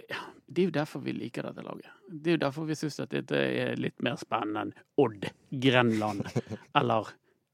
ja, 0.10 0.26
Det 0.50 0.64
er 0.64 0.70
jo 0.70 0.76
derfor 0.80 1.04
vi 1.06 1.14
liker 1.14 1.46
dette 1.46 1.62
laget. 1.66 1.90
Det 2.10 2.32
er 2.32 2.38
jo 2.40 2.44
derfor 2.46 2.66
vi 2.66 2.78
syns 2.78 3.00
at 3.04 3.12
dette 3.14 3.38
er 3.38 3.76
litt 3.78 4.00
mer 4.06 4.18
spennende 4.18 4.66
enn 4.66 4.72
Odd, 5.02 5.28
Grenland 5.66 6.26
eller 6.80 7.12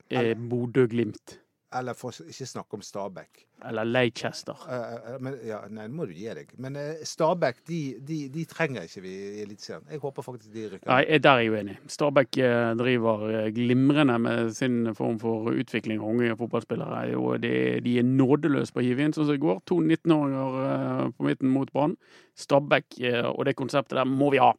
eh, 0.10 0.32
Bodø-Glimt. 0.36 1.40
Eller 1.76 1.94
for 1.98 2.16
ikke 2.24 2.46
snakke 2.48 2.78
om 2.78 2.82
Stabæk. 2.86 3.42
Eller 3.68 3.84
Leicester. 3.88 4.56
Eh, 4.70 5.14
eh, 5.14 5.18
men, 5.24 5.36
ja, 5.48 5.58
nei, 5.72 5.88
nå 5.88 5.96
må 5.98 6.06
du 6.08 6.14
gi 6.16 6.28
deg. 6.38 6.52
Men 6.62 6.76
uh, 6.80 7.02
Stabæk, 7.08 7.62
de, 7.68 7.80
de, 8.08 8.18
de 8.32 8.44
trenger 8.48 8.86
ikke 8.88 9.02
vi 9.04 9.14
i 9.16 9.42
Eliteserien. 9.44 9.84
Jeg 9.92 10.00
håper 10.04 10.26
faktisk 10.26 10.54
de 10.54 10.66
rykker 10.74 10.92
Nei, 10.92 11.00
jeg- 11.10 11.24
der 11.24 11.32
er 11.32 11.44
jeg 11.46 11.52
uenig. 11.56 11.78
Stabæk 11.92 12.32
driver 12.80 13.26
glimrende 13.56 14.18
med 14.20 14.52
sin 14.56 14.94
form 14.96 15.20
for 15.20 15.52
utvikling 15.52 16.00
av 16.02 16.10
unge 16.14 16.36
fotballspillere. 16.40 17.16
Og 17.20 17.42
de, 17.44 17.54
de 17.86 17.98
er 18.00 18.04
nådeløse 18.08 18.74
på 18.76 18.84
å 18.84 18.86
hive 18.86 19.04
inn, 19.08 19.16
sånn 19.16 19.28
som 19.32 19.36
i 19.36 19.42
går. 19.42 19.60
To 19.72 19.80
19-åringer 19.82 20.62
eh, 20.66 21.10
på 21.18 21.28
midten 21.28 21.52
mot 21.52 21.72
Brann. 21.74 21.98
Stabæk 22.36 23.00
og 23.34 23.46
det 23.48 23.56
konseptet 23.56 23.96
der 24.00 24.08
må 24.08 24.30
vi 24.34 24.40
ha. 24.44 24.54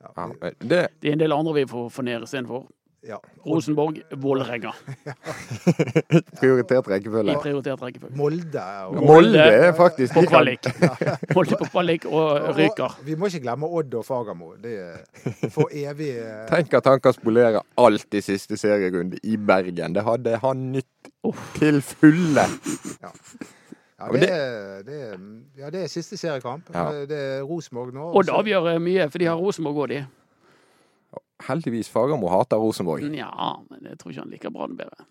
Ja, 0.00 0.26
det, 0.60 0.86
Det 1.00 1.08
er 1.08 1.12
en 1.12 1.20
del 1.20 1.32
andre 1.36 1.52
vi 1.60 1.66
får 1.68 1.90
få 1.92 2.02
inn 2.06 2.22
istedenfor. 2.24 2.64
Ja. 3.08 3.16
Rosenborg, 3.46 4.00
Vålerenga. 4.20 4.72
prioritert 6.40 6.86
I 6.88 6.92
rekkefølge. 6.94 7.36
prioritert 7.42 7.82
rekkefølge. 7.82 8.16
Molde 8.16 8.64
og 8.86 8.98
Molde 9.08 9.38
er 9.44 9.72
faktisk 9.76 10.14
På 10.14 10.24
kvalik. 10.28 10.68
Molde 11.36 11.56
på 11.60 11.68
kvalik 11.72 12.04
og 12.10 12.56
ryker. 12.58 12.84
Og 13.00 13.06
Vi 13.06 13.14
må 13.16 13.30
ikke 13.30 13.42
glemme 13.46 13.66
Odd 13.80 13.94
og 14.00 14.04
Fagermo. 14.08 14.52
Det 14.62 14.74
er 14.78 15.50
for 15.54 15.72
evig 15.72 16.10
eh, 16.18 16.44
Tenk 16.50 16.74
at 16.80 16.90
han 16.90 17.00
kan 17.00 17.16
spolere 17.16 17.62
alt 17.80 18.14
i 18.14 18.20
siste 18.24 18.56
serierunde 18.60 19.20
i 19.24 19.36
Bergen. 19.36 19.94
Det 19.96 20.04
hadde 20.06 20.36
han 20.44 20.66
nytt 20.76 21.12
til 21.58 21.80
fulle. 21.82 22.46
Ja, 23.02 23.14
Ja 24.00 24.06
det, 24.16 24.28
er- 24.32 24.82
det, 24.86 24.98
er- 25.10 25.18
ja, 25.60 25.68
det 25.70 25.82
er 25.84 25.88
siste 25.92 26.16
seriekamp. 26.16 26.70
Ja. 26.72 26.86
Det 27.04 27.18
er 27.20 27.42
Rosenborg 27.44 27.92
nå. 27.92 28.06
Odd 28.16 28.30
avgjør 28.32 28.70
eh, 28.74 28.78
mye, 28.80 29.08
for 29.12 29.20
de 29.20 29.26
har 29.28 29.36
Rosenborg 29.36 29.82
òg, 29.84 29.90
de. 29.92 29.98
Heldigvis 31.48 31.88
Fagermo 31.92 32.28
hater 32.32 32.60
Rosenborg. 32.60 33.06
Ja, 33.16 33.30
men 33.70 33.88
jeg 33.90 33.98
tror 33.98 34.12
ikke 34.12 34.24
han 34.26 34.30
liker 34.36 34.50
Brann 34.54 34.76
bedre. 34.78 35.06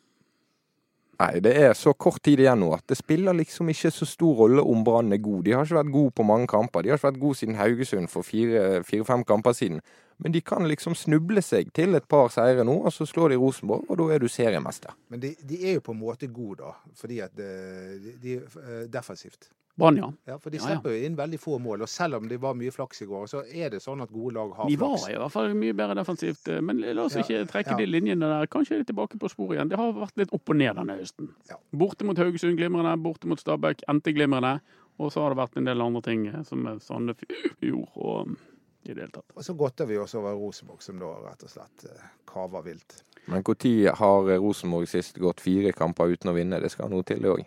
Nei, 1.19 1.41
det 1.43 1.51
er 1.59 1.73
så 1.75 1.91
kort 1.99 2.21
tid 2.23 2.39
igjen 2.39 2.61
nå 2.63 2.69
at 2.77 2.85
det 2.87 2.95
spiller 2.95 3.35
liksom 3.35 3.67
ikke 3.73 3.89
så 3.91 4.05
stor 4.07 4.37
rolle 4.39 4.63
om 4.63 4.85
Brann 4.87 5.11
er 5.11 5.19
god. 5.19 5.41
De 5.43 5.51
har 5.51 5.65
ikke 5.67 5.75
vært 5.81 5.91
gode 5.91 6.13
på 6.15 6.23
mange 6.23 6.47
kamper. 6.47 6.85
De 6.85 6.93
har 6.93 6.95
ikke 7.01 7.09
vært 7.09 7.19
gode 7.19 7.35
siden 7.41 7.57
Haugesund 7.59 8.07
for 8.07 8.23
fire- 8.23 8.79
fire-fem 8.87 9.25
kamper 9.27 9.51
siden. 9.57 9.81
Men 10.23 10.31
de 10.31 10.39
kan 10.43 10.63
liksom 10.67 10.95
snuble 10.95 11.43
seg 11.43 11.73
til 11.75 11.95
et 11.99 12.07
par 12.07 12.31
seire 12.31 12.63
nå, 12.67 12.77
og 12.87 12.91
så 12.95 13.03
slår 13.07 13.33
de 13.33 13.39
Rosenborg, 13.39 13.83
og 13.91 13.99
da 13.99 14.07
er 14.15 14.23
du 14.23 14.27
seriemester. 14.31 14.95
Men 15.11 15.19
de, 15.23 15.33
de 15.47 15.59
er 15.67 15.77
jo 15.77 15.83
på 15.89 15.91
en 15.95 15.99
måte 15.99 16.27
gode, 16.31 16.63
da. 16.63 16.71
Fordi 16.99 17.19
at 17.23 17.35
eh, 17.39 17.93
de, 17.99 18.15
de 18.23 18.33
er 18.39 18.57
eh, 18.63 18.81
defensivt. 18.91 19.51
Brann, 19.79 19.97
ja. 19.97 20.09
Ja, 20.27 20.37
for 20.43 20.53
de 20.53 20.59
Ja, 20.59 20.75
ja. 20.75 20.81
jo 20.93 21.05
inn 21.07 21.15
veldig 21.17 21.39
få 21.41 21.57
mål. 21.63 21.81
Og 21.85 21.89
selv 21.89 22.19
om 22.19 22.27
det 22.29 22.37
var 22.43 22.53
mye 22.59 22.71
flaks 22.75 23.01
i 23.01 23.07
går, 23.09 23.27
så 23.31 23.43
er 23.47 23.69
det 23.73 23.79
sånn 23.83 24.03
at 24.03 24.11
gode 24.13 24.33
lag 24.35 24.51
har 24.57 24.65
flaks. 24.67 24.73
De 24.73 24.77
flaks. 24.81 25.05
var 25.07 25.13
i 25.15 25.19
hvert 25.23 25.35
fall 25.37 25.55
mye 25.61 25.77
bedre 25.79 25.95
defensivt. 26.01 26.47
eh, 26.51 26.61
Men 26.61 26.81
la 26.83 27.05
oss 27.07 27.15
Ja, 27.15 27.23
ikke 27.23 27.47
trekke 27.53 27.71
ja. 27.75 27.77
de 27.77 27.85
linjene 27.89 28.29
der. 28.33 28.47
Kanskje 28.51 28.75
er 28.77 28.83
de 28.83 28.89
tilbake 28.93 29.17
på 29.19 29.29
sporet 29.31 29.57
igjen. 29.57 29.69
Det 29.69 29.77
har 29.79 29.93
vært 29.93 30.17
litt 30.21 30.33
opp 30.35 30.49
og 30.49 30.55
ned 30.61 30.75
denne 30.75 30.97
høsten. 30.99 31.31
Ja. 31.49 31.57
Borte 31.71 32.05
mot 32.05 32.17
Haugesund 32.17 32.57
glimrende, 32.59 32.95
borte 33.01 33.27
mot 33.27 33.39
Stabæk 33.39 33.81
endte 33.87 34.13
glimrende. 34.13 34.59
Og 34.99 35.11
så 35.15 35.21
har 35.23 35.31
det 35.31 35.39
vært 35.39 35.57
en 35.57 35.65
del 35.65 35.81
andre 35.81 36.01
ting 36.01 36.27
eh, 36.27 36.43
som 36.43 36.65
Sandefjord 36.83 37.89
og 37.95 38.27
mm, 38.27 38.37
i 38.83 38.93
det 38.93 39.01
hele 39.05 39.11
tatt. 39.11 39.31
Og 39.35 39.43
så 39.45 39.53
godter 39.55 39.85
vi 39.87 39.97
oss 39.97 40.15
over 40.15 40.33
Rosenborg, 40.35 40.81
som 40.83 40.99
da 40.99 41.13
rett 41.23 41.43
og 41.43 41.49
slett 41.53 41.85
eh, 41.87 42.09
kaver 42.27 42.65
vilt. 42.65 43.03
Men 43.29 43.43
når 43.45 43.95
har 43.99 44.29
Rosenborg 44.41 44.87
sist 44.89 45.17
gått 45.21 45.41
fire 45.43 45.71
kamper 45.71 46.09
uten 46.15 46.31
å 46.31 46.33
vinne? 46.33 46.59
Det 46.59 46.71
skal 46.71 46.89
noe 46.89 47.03
til, 47.03 47.21
det 47.21 47.29
òg. 47.29 47.43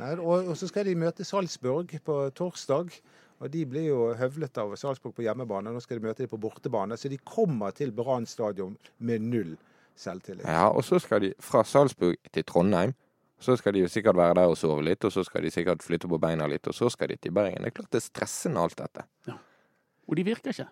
Nei, 0.00 0.14
og, 0.18 0.48
og 0.50 0.56
så 0.58 0.68
skal 0.70 0.88
de 0.88 0.96
møte 0.98 1.26
Salzburg 1.26 1.92
på 2.04 2.16
torsdag. 2.34 2.96
Og 3.42 3.50
de 3.50 3.64
blir 3.68 3.88
jo 3.88 4.00
høvlet 4.16 4.58
av 4.62 4.74
Salzburg 4.78 5.14
på 5.16 5.24
hjemmebane. 5.26 5.72
Nå 5.74 5.82
skal 5.82 5.98
de 5.98 6.06
møte 6.06 6.24
dem 6.24 6.30
på 6.30 6.40
bortebane. 6.40 6.96
Så 6.98 7.10
de 7.12 7.18
kommer 7.18 7.74
til 7.76 7.92
Brann 7.94 8.26
stadion 8.30 8.76
med 8.98 9.24
null 9.26 9.56
selvtillit. 9.98 10.46
Ja, 10.46 10.68
og 10.70 10.84
så 10.86 10.98
skal 11.02 11.22
de 11.26 11.32
fra 11.42 11.64
Salzburg 11.66 12.18
til 12.34 12.46
Trondheim. 12.48 12.94
Så 13.42 13.58
skal 13.60 13.74
de 13.74 13.82
jo 13.82 13.90
sikkert 13.90 14.16
være 14.16 14.38
der 14.38 14.48
og 14.48 14.56
sove 14.56 14.84
litt, 14.86 15.04
og 15.04 15.12
så 15.12 15.24
skal 15.26 15.42
de 15.44 15.50
sikkert 15.52 15.82
flytte 15.84 16.08
på 16.08 16.18
beina 16.22 16.46
litt, 16.48 16.64
og 16.70 16.74
så 16.74 16.88
skal 16.88 17.10
de 17.10 17.18
til 17.20 17.34
Bergen. 17.34 17.66
Det 17.66 17.72
er 17.72 17.76
klart 17.76 17.90
det 17.92 18.00
er 18.00 18.06
stressende 18.06 18.62
alt 18.62 18.78
dette. 18.78 19.04
Og 20.08 20.16
de 20.16 20.24
virker 20.24 20.54
ikke. 20.54 20.68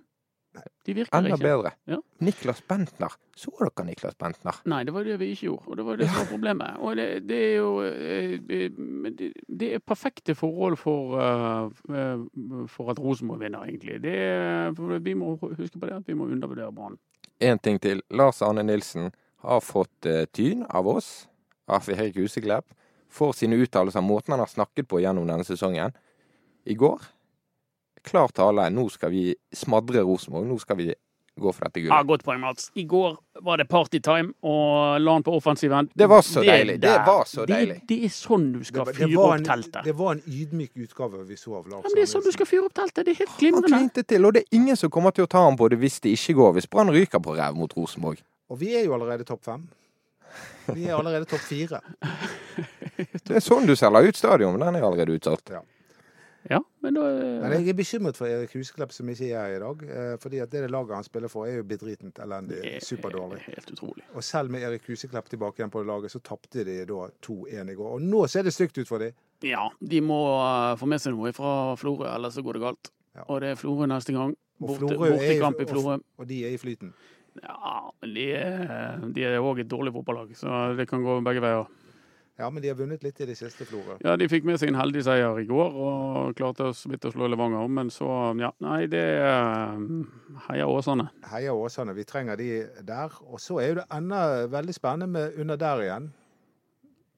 De 0.86 0.94
virker 0.94 1.18
Enda 1.18 1.36
ikke. 1.36 1.44
bedre. 1.44 1.70
Ja. 1.86 1.98
Niklas 2.20 2.62
Bentner. 2.68 3.14
Så 3.38 3.52
dere 3.58 3.84
Niklas 3.86 4.16
Bentner? 4.18 4.58
Nei, 4.68 4.82
det 4.84 4.94
var 4.94 5.06
det 5.06 5.18
vi 5.20 5.30
ikke 5.32 5.46
gjorde, 5.46 5.68
og 5.68 5.78
det 5.78 5.86
var 5.86 6.00
det 6.00 6.08
som 6.10 6.18
var 6.18 6.28
problemet. 6.32 6.80
Og 6.82 6.96
det, 6.98 7.06
det 7.28 7.38
er 7.46 7.54
jo 7.56 7.70
eh, 7.86 8.34
eh, 8.58 8.76
men 8.78 9.16
det, 9.18 9.30
det 9.48 9.70
er 9.76 9.84
perfekte 9.86 10.34
forhold 10.38 10.76
for, 10.82 11.16
eh, 11.22 11.96
eh, 11.96 12.26
for 12.68 12.92
at 12.92 13.00
Rosenborg 13.00 13.40
vinner, 13.44 13.64
egentlig. 13.64 14.00
Det 14.02 15.00
vi 15.06 15.14
må 15.14 15.36
huske 15.40 15.78
på 15.78 15.86
det 15.88 15.96
at 16.02 16.10
vi 16.10 16.18
må 16.18 16.28
undervurdere 16.28 16.72
Brann. 16.74 16.98
En 17.40 17.58
ting 17.58 17.80
til. 17.82 18.02
Lars 18.10 18.42
Arne 18.42 18.62
Nilsen 18.66 19.10
har 19.42 19.60
fått 19.64 20.06
eh, 20.06 20.26
tyn 20.34 20.66
av 20.70 20.86
oss, 20.88 21.28
av 21.70 21.88
Erik 21.90 22.18
Huseklepp, 22.20 22.68
for 23.12 23.34
sine 23.36 23.58
uttalelser, 23.60 24.00
måten 24.00 24.32
han 24.32 24.40
har 24.40 24.48
snakket 24.50 24.88
på 24.88 25.00
gjennom 25.02 25.26
denne 25.28 25.44
sesongen. 25.44 25.92
I 26.64 26.74
går, 26.78 27.02
klar 28.04 28.28
tale, 28.34 28.68
nå 28.70 28.88
skal 28.92 29.10
vi 29.14 29.30
smadre 29.54 30.04
Rosenborg. 30.06 30.46
Nå 30.48 30.58
skal 30.62 30.78
vi 30.78 30.92
gå 31.40 31.52
for 31.52 31.64
dette 31.64 31.80
Ja. 31.80 32.02
Godt 32.02 32.24
poeng, 32.24 32.40
Mats. 32.40 32.70
I 32.74 32.84
går 32.84 33.16
var 33.40 33.56
det 33.56 33.68
partytime, 33.68 34.34
og 34.42 35.00
la 35.00 35.12
han 35.12 35.22
på 35.22 35.34
offensiven. 35.36 35.88
Det 35.94 36.06
var 36.06 36.22
så 36.22 36.42
deilig. 36.44 36.80
Det 36.80 36.96
var 37.06 37.24
så 37.24 37.46
deilig. 37.46 37.78
Det, 37.80 37.88
det 37.88 38.04
er 38.04 38.12
sånn 38.12 38.52
du 38.52 38.64
skal 38.64 38.90
fyre 38.92 39.16
opp 39.16 39.36
en, 39.38 39.44
teltet. 39.44 39.84
det 39.84 39.94
var 39.96 40.16
en 40.16 40.22
ydmyk 40.26 40.76
utgave 40.84 41.24
vi 41.24 41.36
så 41.36 41.56
av 41.56 41.68
Lars 41.68 41.82
Ja, 41.84 41.88
men 41.88 41.96
det 41.96 42.02
er 42.02 42.10
sånn 42.12 42.26
du 42.26 42.32
skal 42.32 42.46
fyre 42.50 42.66
opp 42.68 42.74
teltet. 42.76 43.06
Det 43.06 43.14
er 43.14 43.20
helt 43.24 43.36
glimrende. 43.40 43.72
Han 43.72 43.86
klinte 43.88 44.04
til, 44.04 44.26
og 44.28 44.36
det 44.36 44.44
er 44.44 44.58
ingen 44.60 44.76
som 44.76 44.92
kommer 44.92 45.16
til 45.16 45.24
å 45.24 45.30
ta 45.30 45.44
ham 45.46 45.56
på 45.56 45.70
det 45.72 45.80
hvis 45.82 46.00
det 46.04 46.12
ikke 46.18 46.36
går. 46.40 46.56
Hvis 46.58 46.68
Brann 46.68 46.92
ryker 46.92 47.22
på 47.24 47.36
ræv 47.38 47.56
mot 47.56 47.76
Rosenborg. 47.76 48.20
Og 48.52 48.60
vi 48.60 48.74
er 48.76 48.84
jo 48.84 48.98
allerede 48.98 49.24
topp 49.24 49.44
fem. 49.48 49.64
Vi 50.72 50.84
er 50.86 50.94
allerede 50.96 51.26
topp 51.28 51.42
fire. 51.44 51.80
Det 53.22 53.38
er 53.38 53.44
sånn 53.44 53.66
du 53.66 53.72
selger 53.76 54.08
ut 54.08 54.16
stadion. 54.18 54.58
Den 54.60 54.76
er 54.76 54.84
allerede 54.84 55.16
utsolgt. 55.16 55.50
Ja, 55.52 55.62
men 56.82 56.94
da 56.96 57.02
Men 57.42 57.52
jeg 57.54 57.68
er 57.70 57.76
bekymret 57.78 58.16
for 58.18 58.26
Erik 58.26 58.52
Husklepp, 58.56 58.90
som 58.92 59.08
ikke 59.08 59.28
er 59.30 59.36
her 59.46 59.56
i 59.56 59.60
dag. 59.62 59.82
eh, 59.88 60.16
Fordi 60.18 60.40
at 60.42 60.50
det 60.50 60.70
laget 60.70 60.94
han 60.94 61.04
spiller 61.06 61.28
for, 61.30 61.46
er 61.46 61.60
jo 61.60 61.64
bedritent 61.64 62.18
elendig. 62.18 62.58
Superdårlig. 62.82 63.38
Helt 63.46 63.70
utrolig. 63.70 64.02
Og 64.14 64.24
selv 64.26 64.50
med 64.50 64.62
Erik 64.66 64.88
Huseklepp 64.90 65.28
tilbake 65.30 65.60
igjen 65.62 65.70
på 65.70 65.84
laget, 65.86 66.10
så 66.10 66.20
tapte 66.20 66.64
de 66.64 66.84
da 66.84 67.08
2-1 67.22 67.70
i 67.70 67.74
går. 67.78 67.92
Og 67.94 68.02
nå 68.02 68.26
ser 68.28 68.42
det 68.42 68.52
stygt 68.52 68.78
ut 68.78 68.88
for 68.88 68.98
dem. 68.98 69.12
Ja, 69.42 69.68
de 69.80 70.00
må 70.00 70.18
eh, 70.42 70.76
få 70.78 70.86
med 70.90 71.00
seg 71.02 71.14
noe 71.14 71.32
fra 71.32 71.74
Florø, 71.78 72.08
ellers 72.14 72.34
så 72.34 72.42
går 72.42 72.58
det 72.58 72.62
galt. 72.66 72.92
Ja. 73.14 73.24
Og 73.28 73.40
det 73.40 73.52
er 73.52 73.60
Florø 73.60 73.86
neste 73.86 74.12
gang. 74.16 74.34
Borte, 74.62 74.86
bortekamp 74.96 75.60
i 75.60 75.66
Florø. 75.66 75.98
Og 76.18 76.26
de 76.28 76.44
er 76.46 76.54
i 76.54 76.60
flyten. 76.60 76.92
Ja, 77.42 77.90
men 78.02 78.12
de 78.14 78.26
de 79.16 79.22
er 79.24 79.38
òg 79.40 79.62
et 79.62 79.68
dårlig 79.70 79.92
fotballag, 79.94 80.34
så 80.36 80.76
det 80.76 80.84
kan 80.90 81.02
gå 81.02 81.16
begge 81.24 81.40
veier. 81.40 81.66
Ja, 82.42 82.48
men 82.50 82.62
de 82.64 82.72
har 82.72 82.78
vunnet 82.80 83.04
litt 83.06 83.20
i 83.22 83.26
det 83.28 83.36
siste, 83.38 83.62
Florø. 83.68 83.96
Ja, 84.02 84.16
de 84.18 84.26
fikk 84.26 84.42
med 84.48 84.58
seg 84.58 84.72
en 84.72 84.78
heldig 84.80 85.04
seier 85.06 85.38
i 85.38 85.44
går 85.46 85.76
og 85.86 86.32
klarte 86.38 86.72
så 86.74 86.90
vidt 86.90 87.06
å 87.06 87.12
slå 87.14 87.28
Levanger. 87.30 87.60
om. 87.62 87.70
Men 87.78 87.90
så, 87.94 88.08
ja, 88.42 88.50
nei, 88.66 88.80
det 88.90 89.02
er 89.22 89.76
Heia 90.48 90.66
Åsane. 90.66 91.06
Heia 91.30 91.54
Åsane, 91.54 91.94
vi 91.94 92.02
trenger 92.08 92.36
de 92.40 92.48
der. 92.88 93.14
Og 93.30 93.38
så 93.40 93.60
er 93.62 93.68
jo 93.70 93.78
det 93.78 93.86
enda 93.94 94.24
veldig 94.50 94.74
spennende 94.74 95.06
med 95.14 95.38
under 95.44 95.60
der 95.62 95.84
igjen. 95.86 96.10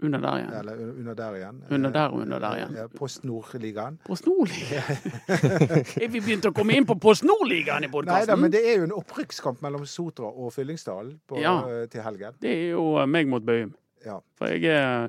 Under 0.04 0.18
der 0.20 0.36
igjen. 0.42 0.52
Eller 0.58 0.80
under 0.98 1.14
der 1.16 1.36
igjen. 1.38 1.60
Under 1.72 1.90
der 1.94 2.08
og 2.12 2.20
under 2.26 2.38
der 2.42 2.56
igjen. 2.58 2.74
Eh, 2.82 2.88
Post 2.98 3.22
Nord-ligaen. 3.24 3.96
Post 4.04 4.26
Nordligaen. 4.26 4.98
Er 5.30 6.08
vi 6.12 6.20
begynt 6.20 6.48
å 6.50 6.52
komme 6.52 6.74
inn 6.76 6.84
på 6.84 6.96
Post 7.00 7.24
Nordligaen 7.24 7.86
i 7.86 7.88
Nei 7.88 7.88
da, 7.88 7.94
podkasten? 7.94 8.42
men 8.42 8.52
det 8.52 8.60
er 8.68 8.82
jo 8.82 8.88
en 8.90 8.96
opprykkskamp 8.98 9.62
mellom 9.64 9.86
Sotra 9.88 10.28
og 10.28 10.52
Fyllingsdalen 10.52 11.14
Ja. 11.40 11.54
eh, 11.70 11.86
til 11.88 12.04
helgen. 12.04 12.36
Det 12.42 12.52
er 12.52 12.68
jo 12.74 12.84
meg 13.06 13.30
mot 13.32 13.46
Bøyum. 13.46 13.72
Ja. 14.04 14.18
For 14.38 14.46
jeg 14.52 14.64
er, 14.70 15.08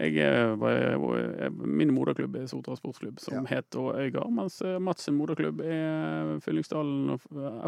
jeg 0.00 0.16
er, 0.18 1.50
Min 1.50 1.92
moderklubb 1.94 2.34
er 2.36 2.46
Sotra 2.50 2.74
sportsklubb, 2.76 3.20
som 3.22 3.34
Ja. 3.34 3.56
heter 3.56 3.94
Øygard. 4.00 4.32
Mens 4.32 4.60
eh, 4.62 4.78
Mats 4.78 5.04
sin 5.06 5.14
moderklubb 5.14 5.60
er 5.60 6.38
Fyllingsdalen, 6.44 7.18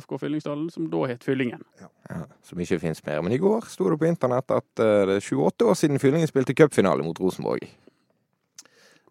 FK 0.02 0.18
Fyllingsdalen, 0.20 0.70
som 0.70 0.90
da 0.90 1.04
het 1.06 1.24
Fyllingen. 1.24 1.62
Ja, 1.80 2.24
som 2.42 2.58
ikke 2.60 2.80
finnes 2.82 3.04
mer. 3.06 3.22
Men 3.22 3.32
i 3.32 3.38
går 3.38 3.66
sto 3.70 3.88
det 3.90 3.98
på 4.00 4.08
internett 4.10 4.50
at 4.50 4.82
eh, 4.82 5.06
det 5.06 5.16
er 5.20 5.26
28 5.26 5.66
år 5.70 5.74
siden 5.74 5.98
Fyllingen 6.02 6.28
spilte 6.28 6.54
cupfinale 6.54 7.02
mot 7.06 7.20
Rosenborg. 7.20 7.66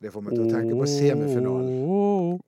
Det 0.06 0.12
får 0.14 0.22
meg 0.26 0.36
til 0.38 0.44
å 0.46 0.50
tenke 0.54 0.76
på 0.78 0.86
semifinalen. 0.90 1.72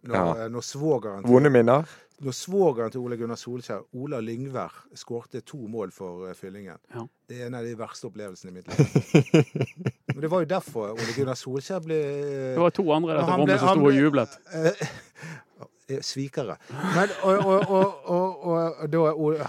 Når, 0.06 0.14
Ja. 0.14 0.26
eh, 0.46 0.50
når 0.54 0.62
svogeren 0.68 1.24
Vonde 1.26 1.50
minner. 1.50 1.88
når 2.22 2.34
svogeren 2.34 2.92
til 2.94 3.02
Ole 3.02 3.18
Gunnar 3.18 3.38
Solskjær, 3.38 3.82
Ola 3.98 4.20
Lyngvær, 4.22 4.74
skårte 4.98 5.42
to 5.46 5.58
mål 5.70 5.92
for 5.94 6.28
eh, 6.30 6.34
Fyllingen. 6.38 6.78
Ja. 6.94 7.04
Det 7.30 7.42
er 7.42 7.48
en 7.48 7.56
av 7.58 7.64
de 7.66 7.74
verste 7.78 8.08
opplevelsene 8.10 8.52
i 8.52 8.56
mitt 8.60 8.68
liv. 8.68 8.78
Men 10.14 10.22
det 10.22 10.30
var 10.32 10.42
jo 10.46 10.50
derfor 10.54 10.94
Ole 10.94 11.14
Gunnar 11.18 11.38
Solskjær 11.38 11.82
ble 11.86 11.98
eh, 11.98 12.54
Det 12.56 12.62
var 12.62 12.74
to 12.78 12.86
andre 12.94 13.16
i 13.16 13.18
dette 13.20 13.38
rommet 13.42 13.60
som 13.60 13.68
han 13.74 13.82
sto 13.82 13.90
og 13.90 13.98
jublet. 13.98 14.38
Svikere. 16.04 16.58
Men, 16.96 17.10
og, 17.24 17.38
og, 17.48 17.70
og, 17.72 17.94
og, 18.06 18.48
og 18.82 18.90
da, 18.92 19.04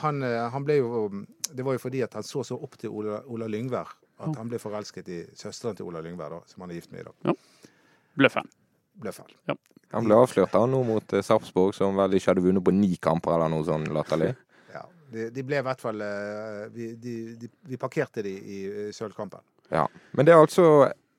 han, 0.04 0.20
han 0.52 0.64
ble 0.68 0.76
jo 0.78 1.08
Det 1.50 1.64
var 1.66 1.74
jo 1.74 1.80
fordi 1.82 2.02
at 2.06 2.14
han 2.14 2.22
så 2.22 2.44
så 2.46 2.54
opp 2.62 2.76
til 2.78 2.92
Ola, 2.94 3.20
Ola 3.26 3.48
Lyngvær 3.50 3.90
at 4.18 4.34
han 4.36 4.48
ble 4.50 4.58
forelsket 4.58 5.08
i 5.14 5.18
søsteren 5.38 5.76
til 5.78 5.86
Ola 5.86 6.00
Lyngvær, 6.02 6.32
da, 6.34 6.38
som 6.50 6.62
han 6.64 6.70
er 6.72 6.78
gift 6.80 6.90
med 6.90 7.04
i 7.04 7.06
dag. 7.06 7.36
Bløffen. 8.18 8.48
Bløffen. 8.98 9.28
Ja. 9.48 9.54
Han 9.94 10.04
ble 10.04 10.16
avslørt 10.20 10.52
da 10.52 10.64
nå 10.68 10.82
mot 10.84 11.12
eh, 11.16 11.22
Sarpsborg, 11.24 11.72
som 11.76 11.96
vel 11.96 12.18
ikke 12.18 12.32
hadde 12.34 12.42
vunnet 12.44 12.64
på 12.66 12.74
ni 12.74 12.96
kamper 13.00 13.36
eller 13.38 13.48
noe 13.54 13.64
sånn 13.68 13.88
latterlig. 13.94 14.34
Ja, 14.74 14.82
de, 15.10 15.30
de 15.32 15.42
ble 15.48 15.56
i 15.62 15.64
hvert 15.64 15.80
fall 15.80 16.02
eh, 16.04 16.66
Vi, 16.74 16.90
de, 17.00 17.12
de, 17.40 17.48
vi 17.70 17.78
parkerte 17.80 18.20
de 18.26 18.34
i 18.36 18.58
eh, 18.68 18.90
sølvkampen. 18.92 19.40
Ja. 19.72 19.86
Men 20.12 20.26
det 20.28 20.34
er 20.34 20.42
altså 20.42 20.66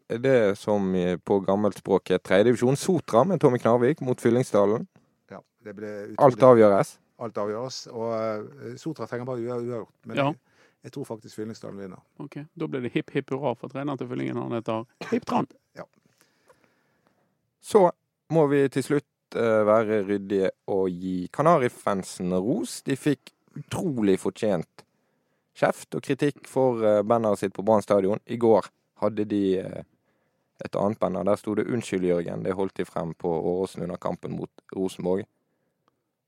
det 0.09 0.35
som 0.57 0.91
på 1.25 1.39
gammelt 1.45 1.77
språk 1.81 2.11
er 2.13 2.21
tredjedivisjon. 2.21 2.77
Sotra 2.77 3.23
med 3.29 3.41
Tommy 3.41 3.57
Knarvik 3.61 3.99
mot 4.05 4.21
Fyllingsdalen. 4.21 4.85
Ja, 5.33 5.41
det 5.65 5.73
ble 5.77 5.89
utrolig, 6.11 6.19
Alt 6.27 6.45
avgjøres. 6.51 6.93
alt 7.25 7.37
avgjøres. 7.41 7.79
Og 7.93 8.13
eh, 8.19 8.77
Sotra 8.81 9.05
trenger 9.09 9.27
bare 9.29 9.43
ua- 9.45 9.57
uavgjort. 9.59 9.91
Men 10.09 10.17
Ja. 10.21 10.27
jeg, 10.31 10.39
jeg 10.87 10.93
tror 10.95 11.09
faktisk 11.09 11.41
Fyllingsdalen 11.41 11.81
vinner. 11.81 12.01
Ok, 12.25 12.39
Da 12.57 12.69
ble 12.69 12.81
det 12.85 12.93
hipp 12.93 13.09
hipp 13.17 13.33
hurra 13.33 13.55
for 13.57 13.69
treneren 13.73 13.97
til 14.01 14.09
Fyllingen. 14.13 14.37
Han 14.41 14.53
heter 14.59 14.85
Hipp 15.11 15.25
Tran. 15.29 15.49
Så 17.61 17.89
må 18.33 18.45
vi 18.51 18.63
til 18.71 18.85
slutt 18.85 19.37
eh, 19.37 19.61
være 19.67 20.03
ryddige 20.07 20.51
og 20.71 20.89
gi 20.89 21.29
Kanarifansen 21.33 22.33
ros. 22.35 22.79
De 22.87 22.97
fikk 22.99 23.33
utrolig 23.59 24.19
fortjent 24.21 24.85
kjeft 25.59 25.95
og 25.97 26.03
kritikk 26.05 26.45
for 26.47 26.79
uh, 26.83 27.01
banneret 27.03 27.41
sitt 27.41 27.55
på 27.55 27.65
Brann 27.65 27.83
stadion. 27.83 28.21
I 28.31 28.37
går 28.39 28.69
hadde 29.03 29.25
de 29.31 29.43
eh, 29.59 29.83
et 30.63 30.75
annet 30.75 30.99
banner. 30.99 31.23
Der 31.23 31.39
sto 31.39 31.53
det 31.55 31.67
'Unnskyld, 31.67 32.03
Jørgen'. 32.03 32.43
Det 32.43 32.55
holdt 32.55 32.77
de 32.77 32.85
frem 32.85 33.13
på 33.13 33.29
Åråsen 33.31 33.83
under 33.83 33.95
kampen 33.95 34.35
mot 34.35 34.51
Rosenborg. 34.75 35.23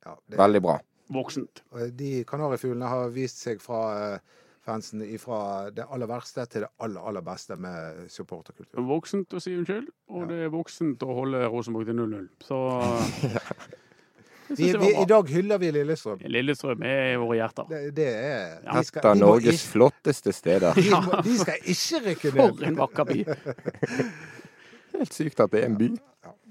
Ja, 0.06 0.16
det, 0.28 0.38
Veldig 0.38 0.62
bra. 0.62 0.80
Voksent. 1.12 1.64
de 2.00 2.24
kanarifuglene 2.24 2.88
har 2.88 3.10
vist 3.12 3.42
seg 3.44 3.60
fra 3.62 3.82
eh, 4.14 4.20
fansen 4.66 5.02
fra 5.20 5.70
det 5.74 5.86
aller 5.90 6.08
verste 6.08 6.46
til 6.50 6.62
det 6.66 6.70
aller, 6.80 7.02
aller 7.02 7.22
beste 7.26 7.56
med 7.58 8.04
supporterkultur. 8.14 8.82
Voksent 8.86 9.34
å 9.34 9.42
si 9.42 9.56
unnskyld, 9.58 9.88
og 10.10 10.22
Ja. 10.22 10.28
det 10.28 10.40
er 10.46 10.50
voksent 10.54 11.00
å 11.04 11.16
holde 11.18 11.46
Rosenborg 11.50 11.86
til 11.90 11.96
0-0. 11.96 12.28
Så 12.46 12.60
Vi, 14.52 14.66
vi, 14.76 14.88
I 15.02 15.06
dag 15.08 15.30
hyller 15.32 15.58
vi 15.62 15.70
Lillestrøm. 15.72 16.20
Lillestrøm 16.28 16.82
er 16.84 17.14
i 17.14 17.16
våre 17.22 17.38
hjerter. 17.40 17.70
Det, 17.70 17.78
det 17.96 18.08
er 18.12 18.58
Ja. 18.66 18.74
de 18.76 18.84
skal- 18.84 19.00
Et 19.00 19.06
av 19.06 19.18
Norges 19.18 19.56
ikke- 19.62 19.72
flotteste 19.72 20.34
steder. 20.36 20.74
de, 20.76 20.90
må, 20.92 21.22
de 21.24 21.38
skal 21.40 21.56
ikke 21.64 22.02
rykke 22.10 22.34
ned. 22.36 22.58
For 22.58 22.66
en 22.68 22.76
vakker 22.76 23.06
by. 23.08 23.24
Helt 24.98 25.14
sykt 25.16 25.40
at 25.40 25.52
det 25.54 25.62
er 25.64 25.70
en 25.70 25.78
by. 25.80 25.88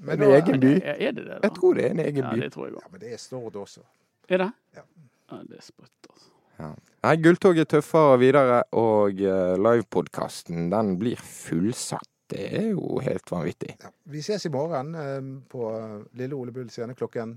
Men 0.01 0.14
En 0.16 0.20
da, 0.25 0.31
egen 0.38 0.61
by. 0.62 0.70
Er 0.81 0.96
er 0.96 1.12
det 1.12 1.25
det, 1.27 1.27
da? 1.29 1.38
Jeg 1.44 1.53
tror 1.59 1.75
det 1.77 1.85
er 1.85 1.90
en 1.90 2.01
egen 2.07 2.25
Ja, 2.25 2.31
by. 2.33 2.40
det 2.40 2.53
tror 2.55 2.66
jeg. 2.70 2.75
Ja, 2.81 2.88
men 2.90 3.01
det 3.01 3.12
er 3.12 3.20
Stord 3.20 3.57
også. 3.61 3.83
Er 4.31 4.38
det? 4.46 4.51
Ja. 4.77 4.83
Ja, 5.31 5.37
det 5.51 5.59
er 5.59 5.62
sprøtt, 5.68 6.09
altså. 6.09 6.31
Ja. 6.59 6.70
Nei, 7.01 7.17
Gulltoget 7.17 7.71
tøffere 7.73 8.19
videre, 8.21 8.63
og 8.77 9.21
uh, 9.25 9.55
livepodkasten 9.57 10.69
den 10.73 10.97
blir 11.01 11.21
fullsatt. 11.21 12.09
Det 12.31 12.43
er 12.61 12.67
jo 12.71 13.01
helt 13.03 13.31
vanvittig. 13.33 13.73
Ja. 13.83 13.89
Vi 14.13 14.21
ses 14.23 14.45
i 14.47 14.53
morgen 14.55 14.93
eh, 14.95 15.17
på 15.51 15.71
Lille 16.15 16.37
Ole 16.37 16.53
Bull 16.55 16.69
scene 16.71 16.95
klokken 16.95 17.33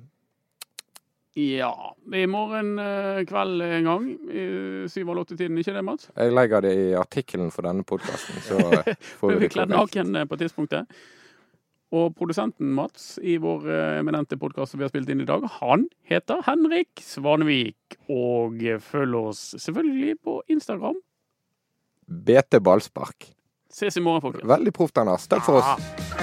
Ja. 1.33 1.95
I 2.13 2.27
morgen 2.29 2.75
eh, 2.79 3.23
kveld 3.25 3.61
en 3.65 3.89
gang. 3.89 4.05
i 4.29 4.43
Syv 4.89 5.09
eller 5.09 5.23
åtte-tiden, 5.25 5.57
ikke 5.57 5.73
det, 5.73 5.81
Mats? 5.81 6.11
Jeg 6.13 6.35
legger 6.37 6.61
det 6.61 6.75
i 6.77 6.93
artikkelen 6.93 7.49
for 7.49 7.65
denne 7.65 7.81
podkasten, 7.83 8.37
så 8.45 8.59
eh, 8.69 8.93
får 9.19 9.31
klart. 9.31 9.39
vi 9.39 9.47
vi 9.47 9.51
kledd 9.55 9.73
naken 9.73 10.15
eh, 10.15 10.27
på 10.29 10.37
tidspunktet. 10.43 11.01
Og 11.93 12.15
produsenten 12.17 12.71
Mats 12.73 13.19
i 13.21 13.37
vår 13.41 13.67
eh, 13.69 13.99
eminente 13.99 14.37
podkast 14.41 14.73
som 14.73 14.81
vi 14.81 14.87
har 14.87 14.93
spilt 14.93 15.11
inn 15.13 15.21
i 15.21 15.29
dag, 15.29 15.45
han 15.59 15.85
heter 16.09 16.41
Henrik 16.47 17.03
Svanvik. 17.05 17.99
Og 18.09 18.57
følg 18.81 19.19
oss 19.19 19.45
selvfølgelig 19.61 20.17
på 20.25 20.39
Instagram. 20.55 20.97
BT 22.07 22.59
Ballspark. 22.65 23.29
Ses 23.73 23.97
i 23.97 24.05
morgen, 24.05 24.25
folkens. 24.25 24.49
Veldig 24.49 24.73
proft, 24.73 24.97
Anders. 25.01 25.29
Takk 25.29 25.45
for 25.45 25.61
oss. 25.61 26.22